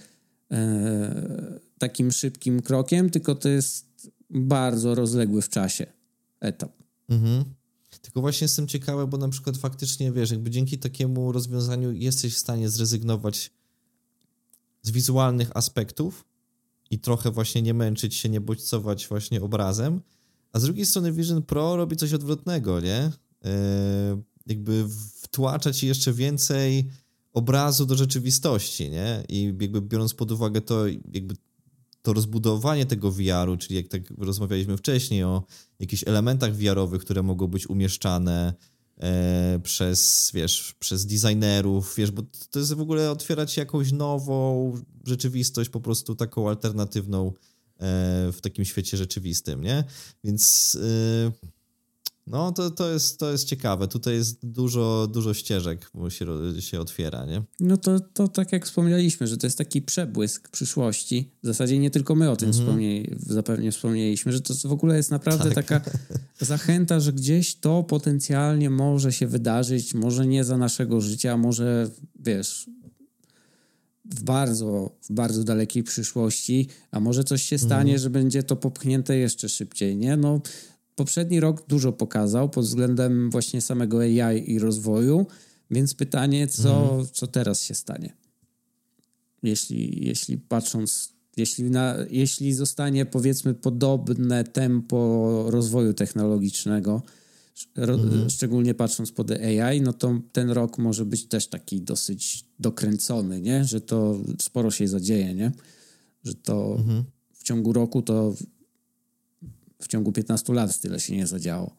[0.51, 3.88] e, takim szybkim krokiem, tylko to jest
[4.29, 5.85] bardzo rozległy w czasie
[6.39, 6.71] etap.
[7.09, 7.43] Mhm.
[8.01, 12.37] Tylko właśnie jestem ciekawy, bo na przykład faktycznie wiesz, jakby dzięki takiemu rozwiązaniu jesteś w
[12.37, 13.51] stanie zrezygnować
[14.81, 16.25] z wizualnych aspektów
[16.91, 20.01] i trochę właśnie nie męczyć się, nie bodźcować właśnie obrazem,
[20.51, 23.11] A z drugiej strony Vision Pro robi coś odwrotnego, nie?
[23.45, 24.85] E, jakby
[25.21, 26.89] wtłacza ci jeszcze więcej
[27.33, 29.23] obrazu do rzeczywistości, nie?
[29.29, 31.35] I jakby biorąc pod uwagę to, jakby
[32.09, 35.43] to rozbudowanie tego VR-u, czyli jak tak rozmawialiśmy wcześniej o
[35.79, 38.53] jakichś elementach VR-owych, które mogą być umieszczane
[38.97, 44.73] e, przez, wiesz, przez designerów, wiesz, bo to jest w ogóle otwierać jakąś nową
[45.05, 47.31] rzeczywistość, po prostu taką alternatywną e,
[48.31, 49.83] w takim świecie rzeczywistym, nie?
[50.23, 50.77] Więc...
[51.45, 51.58] E,
[52.29, 53.87] no, to, to, jest, to jest ciekawe.
[53.87, 56.25] Tutaj jest dużo, dużo ścieżek się,
[56.61, 57.43] się otwiera, nie?
[57.59, 61.31] No to, to tak jak wspomnieliśmy, że to jest taki przebłysk przyszłości.
[61.43, 62.63] W zasadzie nie tylko my o tym mm -hmm.
[62.63, 65.67] wspomnieli, zapewnie wspomnieliśmy, że to w ogóle jest naprawdę tak.
[65.67, 65.91] taka
[66.41, 72.69] zachęta, że gdzieś to potencjalnie może się wydarzyć, może nie za naszego życia, może wiesz,
[74.05, 78.01] w bardzo, w bardzo dalekiej przyszłości, a może coś się stanie, mm.
[78.01, 80.17] że będzie to popchnięte jeszcze szybciej, nie?
[80.17, 80.41] No,
[80.99, 85.25] poprzedni rok dużo pokazał pod względem właśnie samego AI i rozwoju,
[85.71, 87.07] więc pytanie, co, mhm.
[87.13, 88.17] co teraz się stanie?
[89.43, 97.01] Jeśli, jeśli patrząc, jeśli, na, jeśli zostanie powiedzmy podobne tempo rozwoju technologicznego,
[97.75, 98.29] ro, mhm.
[98.29, 103.65] szczególnie patrząc pod AI, no to ten rok może być też taki dosyć dokręcony, nie?
[103.65, 105.51] Że to sporo się zadzieje, nie?
[106.23, 107.03] Że to mhm.
[107.33, 108.33] w ciągu roku to
[109.81, 111.75] w ciągu 15 lat tyle się nie zadziało.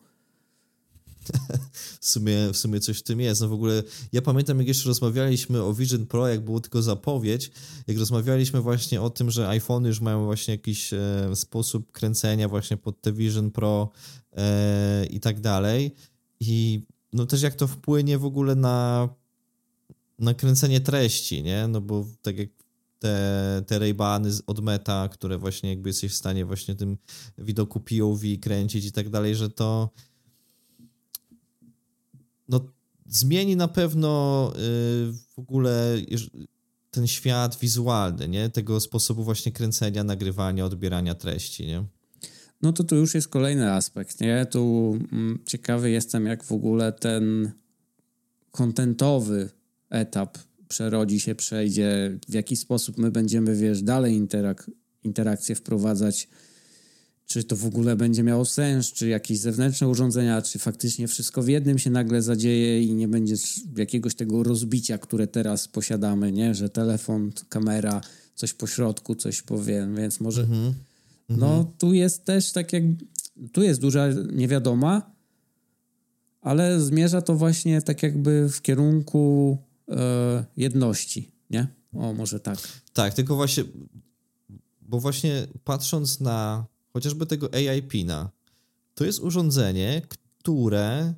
[2.01, 3.41] w, sumie, w sumie coś w tym jest.
[3.41, 3.83] No w ogóle
[4.13, 7.51] ja pamiętam, jak jeszcze rozmawialiśmy o Vision Pro, jak było tylko zapowiedź,
[7.87, 12.77] jak rozmawialiśmy właśnie o tym, że iPhone już mają właśnie jakiś e, sposób kręcenia właśnie
[12.77, 13.91] pod te Vision Pro
[14.33, 15.95] e, i tak dalej.
[16.41, 19.09] I no też jak to wpłynie w ogóle na,
[20.19, 21.69] na kręcenie treści, nie?
[21.69, 22.49] No bo tak jak
[23.01, 26.99] te, te Ray-Bany od Meta, które właśnie jakby jesteś w stanie właśnie tym
[27.39, 29.91] widoku POV kręcić i tak dalej, że to
[32.49, 32.61] no
[33.07, 34.59] zmieni na pewno y,
[35.13, 35.97] w ogóle
[36.91, 38.51] ten świat wizualny, nie?
[38.51, 41.85] Tego sposobu właśnie kręcenia, nagrywania, odbierania treści, nie?
[42.63, 44.47] No to tu już jest kolejny aspekt, nie?
[44.47, 47.53] Tu mm, ciekawy jestem, jak w ogóle ten
[48.51, 49.51] kontentowy
[49.91, 50.39] etap
[50.71, 54.71] przerodzi się, przejdzie, w jaki sposób my będziemy, wiesz, dalej interak
[55.05, 56.29] interakcje wprowadzać,
[57.27, 61.49] czy to w ogóle będzie miało sens, czy jakieś zewnętrzne urządzenia, czy faktycznie wszystko w
[61.49, 63.35] jednym się nagle zadzieje i nie będzie
[63.77, 66.55] jakiegoś tego rozbicia, które teraz posiadamy, nie?
[66.55, 68.01] Że telefon, kamera,
[68.35, 70.45] coś po środku, coś powiem, więc może...
[70.45, 70.73] -hmm.
[71.29, 72.83] No, tu jest też tak jak...
[73.53, 75.11] Tu jest duża niewiadoma,
[76.41, 79.59] ale zmierza to właśnie tak jakby w kierunku
[80.57, 81.67] jedności, nie?
[81.93, 82.59] O, może tak.
[82.93, 83.65] Tak, tylko właśnie,
[84.81, 88.31] bo właśnie patrząc na chociażby tego AI Pina,
[88.95, 90.03] to jest urządzenie,
[90.39, 91.15] które e,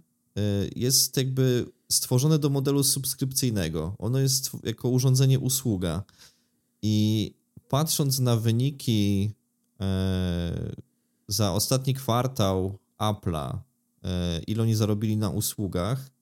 [0.77, 3.95] jest jakby stworzone do modelu subskrypcyjnego.
[3.99, 6.03] Ono jest jako urządzenie usługa.
[6.83, 7.35] I
[7.69, 9.31] patrząc na wyniki
[9.81, 10.73] e,
[11.29, 13.59] za ostatni kwartał Apple'a,
[14.05, 16.13] e, ile oni zarobili na usługach,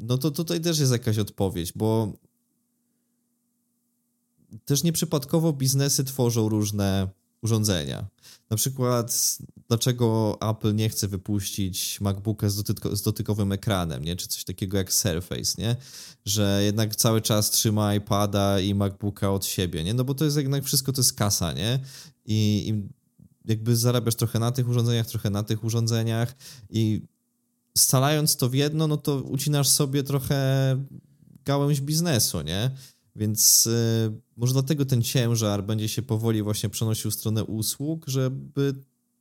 [0.00, 2.12] no to tutaj też jest jakaś odpowiedź, bo
[4.64, 7.08] też nieprzypadkowo biznesy tworzą różne
[7.42, 8.06] urządzenia.
[8.50, 14.16] Na przykład, dlaczego Apple nie chce wypuścić MacBooka z, dotyko, z dotykowym ekranem, nie?
[14.16, 15.76] czy coś takiego jak Surface, nie?
[16.24, 19.94] że jednak cały czas trzyma iPada i MacBooka od siebie, nie?
[19.94, 21.78] no bo to jest jednak wszystko to jest kasa, nie?
[22.26, 22.88] I, i
[23.44, 26.34] jakby zarabiasz trochę na tych urządzeniach, trochę na tych urządzeniach
[26.70, 27.02] i
[27.78, 30.36] scalając to w jedno, no to ucinasz sobie trochę
[31.44, 32.70] gałęź biznesu, nie?
[33.16, 38.74] Więc y, może dlatego ten ciężar będzie się powoli właśnie przenosił w stronę usług, żeby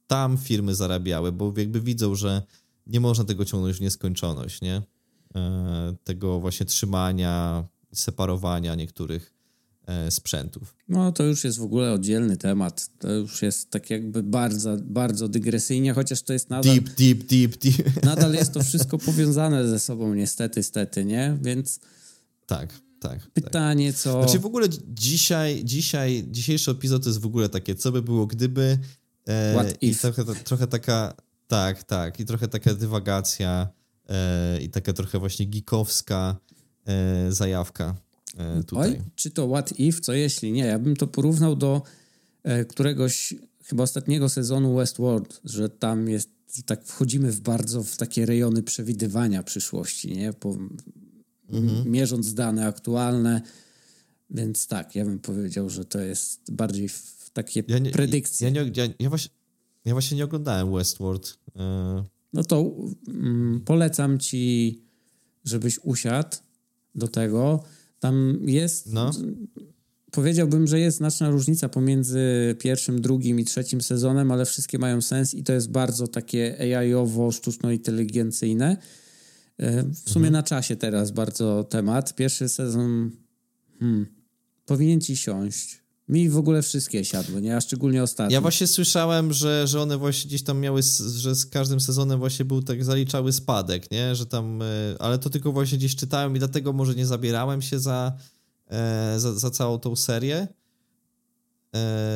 [0.08, 2.44] tam firmy zarabiały, bo jakby widzą, że
[2.88, 4.82] nie można tego ciągnąć w nieskończoność, nie?
[5.36, 9.39] E, tego właśnie trzymania, separowania niektórych
[10.10, 10.76] sprzętów.
[10.88, 12.90] No to już jest w ogóle oddzielny temat.
[13.00, 16.76] To już jest tak jakby bardzo, bardzo dygresyjnie, chociaż to jest nadal...
[16.76, 18.04] Deep, deep, deep, deep.
[18.04, 21.38] Nadal jest to wszystko powiązane ze sobą niestety, stety, nie?
[21.42, 21.80] Więc...
[22.46, 23.32] Tak, tak.
[23.34, 24.02] Pytanie, tak.
[24.02, 24.24] co...
[24.24, 28.28] Znaczy w ogóle dzisiaj, dzisiaj, dzisiejszy epizod to jest w ogóle takie, co by było
[28.28, 28.78] gdyby...
[29.28, 31.14] E, What i trochę, trochę taka...
[31.48, 32.20] Tak, tak.
[32.20, 33.70] I trochę taka dywagacja
[34.10, 36.38] e, i taka trochę właśnie geekowska
[36.86, 37.96] e, zajawka.
[38.40, 38.92] E, tutaj.
[38.92, 40.66] Oj, czy to what if, co jeśli nie?
[40.66, 41.82] Ja bym to porównał do
[42.44, 43.34] e, któregoś
[43.64, 46.30] chyba ostatniego sezonu Westworld, że tam jest,
[46.66, 50.34] tak wchodzimy w bardzo w takie rejony przewidywania przyszłości, nie?
[50.34, 50.56] Po,
[51.50, 51.92] mhm.
[51.92, 53.42] Mierząc dane aktualne,
[54.30, 58.50] więc tak, ja bym powiedział, że to jest bardziej w takie ja nie, predykcje.
[58.50, 59.32] Ja, nie, ja, ja, właśnie,
[59.86, 61.38] Ja właśnie nie oglądałem Westworld.
[61.56, 62.04] E,
[62.34, 62.72] no to
[63.08, 64.82] mm, polecam ci,
[65.46, 66.38] żebyś usiadł
[66.96, 67.64] do tego.
[68.00, 68.94] Tam jest.
[68.94, 69.12] No.
[70.12, 75.34] Powiedziałbym, że jest znaczna różnica pomiędzy pierwszym, drugim i trzecim sezonem, ale wszystkie mają sens
[75.34, 78.78] i to jest bardzo takie AI-owo, sztuczno-inteligencyjne.
[79.58, 80.34] E, w sumie mhm.
[80.34, 82.16] na czasie teraz bardzo temat.
[82.16, 83.12] Pierwszy sezon
[83.80, 84.06] hmm,
[84.66, 85.79] powinien ci siąść.
[86.10, 87.58] Mi w ogóle wszystkie siadły, nie?
[87.58, 88.34] A szczególnie ostatnie.
[88.34, 90.82] Ja właśnie słyszałem, że, że one właśnie gdzieś tam miały,
[91.16, 94.16] że z każdym sezonem właśnie był tak zaliczały spadek, nie?
[94.16, 94.66] Że tam, e,
[95.00, 98.14] ale to tylko właśnie gdzieś czytałem i dlatego może nie zabierałem się za,
[98.68, 100.48] e, za, za całą tą serię.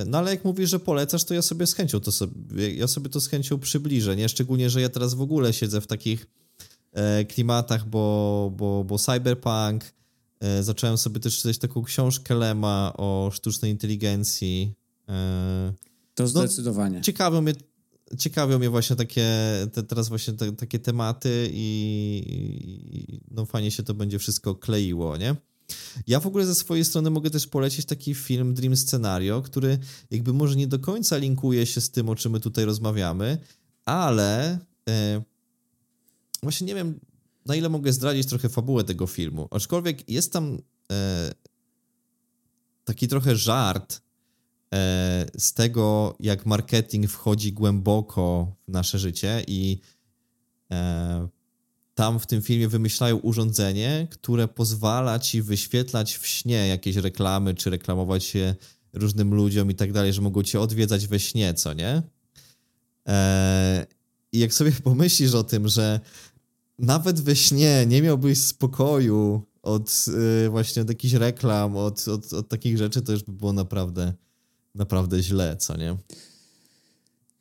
[0.06, 3.10] No ale jak mówisz, że polecasz, to ja sobie z chęcią to sobie, ja sobie
[3.10, 4.30] to z chęcią przybliżę, nie?
[4.30, 6.28] Szczególnie, że ja teraz w ogóle siedzę w takich
[7.28, 10.03] klimatach, bo, bo, bo cyberpunk, E,
[10.62, 14.76] zacząłem sobie też czytać taką książkę Lema o sztucznej inteligencji.
[15.10, 15.74] E,
[16.16, 16.98] to no, zdecydowanie.
[16.98, 17.54] No, ciekawią mnie,
[18.18, 19.28] ciekawią mnie właśnie takie,
[19.74, 25.18] te, teraz właśnie te, takie tematy i, i, no fajnie się to będzie wszystko kleiło,
[25.18, 25.36] nie?
[26.08, 29.80] Ja w ogóle ze swojej strony mogę też polecić taki film Dream Scenario, który
[30.12, 33.38] jakby może nie do końca linkuje się z tym, o czym my tutaj rozmawiamy,
[33.86, 34.60] ale
[34.90, 35.22] e,
[36.44, 37.00] właśnie nie wiem,
[37.46, 39.48] na ile mogę zdradzić trochę fabułę tego filmu.
[39.52, 40.58] Aczkolwiek jest tam
[40.92, 41.32] e,
[42.86, 44.02] taki trochę żart
[44.74, 49.80] e, z tego, jak marketing wchodzi głęboko w nasze życie i
[50.72, 51.28] e,
[51.96, 57.70] tam w tym filmie wymyślają urządzenie, które pozwala ci wyświetlać w śnie jakieś reklamy, czy
[57.70, 58.56] reklamować się
[58.94, 62.02] różnym ludziom i tak dalej, że mogą cię odwiedzać we śnie, co nie?
[63.08, 63.86] E,
[64.32, 66.00] I jak sobie pomyślisz o tym, że
[66.84, 70.06] nawet we śnie nie miałbyś spokoju od
[70.44, 74.14] yy, właśnie od jakichś reklam, od, od, od takich rzeczy, to już by było naprawdę,
[74.76, 75.98] naprawdę źle, co nie?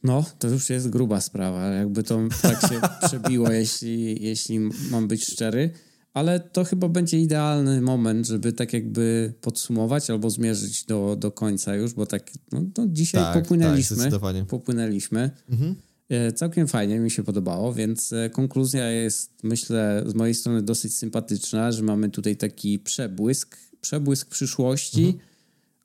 [0.03, 4.59] No, to już jest gruba sprawa, jakby to tak się przebiło, jeśli, jeśli
[4.91, 5.71] mam być szczery.
[6.15, 11.75] Ale to chyba będzie idealny moment, żeby tak jakby podsumować albo zmierzyć do, do końca
[11.75, 14.11] już, bo tak no, no dzisiaj tak, popłynęliśmy.
[14.11, 15.31] Tak, popłynęliśmy.
[15.51, 15.75] Mhm.
[16.13, 20.97] E, całkiem fajnie mi się podobało, więc e, konkluzja jest, myślę, z mojej strony dosyć
[20.97, 25.19] sympatyczna, że mamy tutaj taki przebłysk, przebłysk przyszłości, mhm.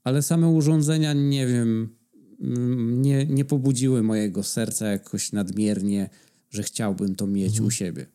[0.03, 1.95] ale same urządzenia, nie wiem,
[2.41, 6.09] mm, nie, nie pobudziły mojego serca jakoś nadmiernie,
[6.49, 7.67] że chciałbym to mieć mhm.
[7.67, 8.05] u siebie.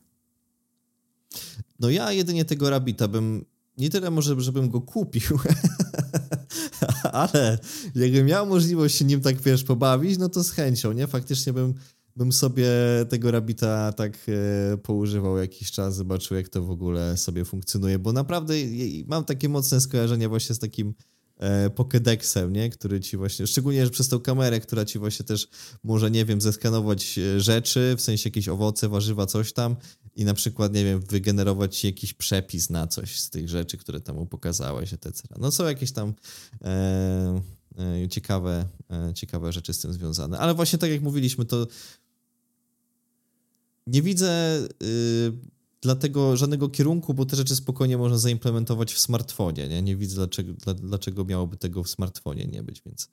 [1.81, 3.45] No ja jedynie tego Rabita bym,
[3.79, 5.39] nie tyle może, żebym go kupił,
[7.13, 7.59] ale
[7.95, 11.07] jakbym miał możliwość się nim tak, wiesz, pobawić, no to z chęcią, nie?
[11.07, 11.75] Faktycznie bym
[12.17, 12.69] bym sobie
[13.09, 18.13] tego Rabita tak e, poużywał jakiś czas, zobaczył jak to w ogóle sobie funkcjonuje, bo
[18.13, 18.55] naprawdę
[19.07, 20.95] mam takie mocne skojarzenia właśnie z takim
[21.37, 22.71] e, Pokédexem, nie?
[22.71, 25.49] który ci właśnie, szczególnie że przez tą kamerę, która ci właśnie też
[25.85, 29.77] może, nie wiem, zeskanować e, rzeczy, w sensie jakieś owoce, warzywa, coś tam
[30.15, 34.01] i na przykład, nie wiem, wygenerować ci jakiś przepis na coś z tych rzeczy, które
[34.01, 35.23] tam pokazałeś, etc.
[35.39, 36.15] No są jakieś tam
[36.65, 37.43] e,
[38.11, 38.69] ciekawe,
[39.15, 41.67] ciekawe rzeczy z tym związane, ale właśnie tak jak mówiliśmy, to
[43.87, 45.33] nie widzę y,
[45.83, 49.69] dlatego żadnego kierunku, bo te rzeczy spokojnie można zaimplementować w smartfonie.
[49.69, 53.09] Nie, nie widzę, dlaczego, dla, dlaczego miałoby tego w smartfonie nie być, więc.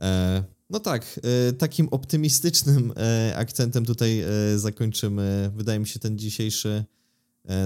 [0.00, 4.24] E, no tak, e, takim optymistycznym e, akcentem tutaj
[4.56, 6.84] zakończymy, wydaje mi się, ten dzisiejszy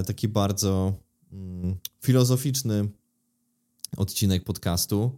[0.07, 0.93] taki bardzo
[1.31, 2.89] mm, filozoficzny
[3.97, 5.17] odcinek podcastu.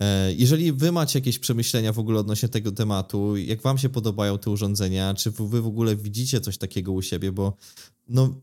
[0.00, 4.38] E, jeżeli wy macie jakieś przemyślenia w ogóle odnośnie tego tematu, jak wam się podobają
[4.38, 7.56] te urządzenia, czy wy w ogóle widzicie coś takiego u siebie, bo
[8.08, 8.34] no,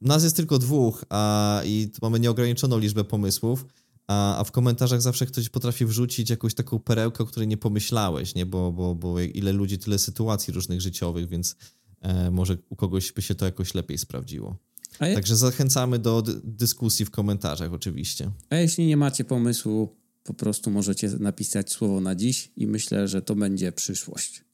[0.00, 3.66] nas jest tylko dwóch, a i mamy nieograniczoną liczbę pomysłów,
[4.06, 8.34] a, a w komentarzach zawsze ktoś potrafi wrzucić jakąś taką perełkę, o której nie pomyślałeś,
[8.34, 8.46] nie?
[8.46, 11.56] Bo, bo, bo ile ludzi, tyle sytuacji różnych życiowych, więc
[12.00, 14.56] e, może u kogoś by się to jakoś lepiej sprawdziło.
[14.98, 18.30] Także zachęcamy do dyskusji w komentarzach oczywiście.
[18.50, 19.96] A jeśli nie macie pomysłu,
[20.28, 24.44] po prostu możecie napisać słowo na dziś i myślę, że to będzie przyszłość.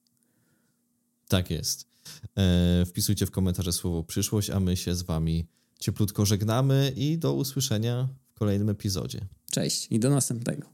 [1.28, 1.86] Tak jest.
[2.36, 5.46] E, wpisujcie w komentarze słowo przyszłość, a my się z wami
[5.78, 9.26] cieplutko żegnamy i do usłyszenia w kolejnym epizodzie.
[9.50, 10.73] Cześć i do następnego.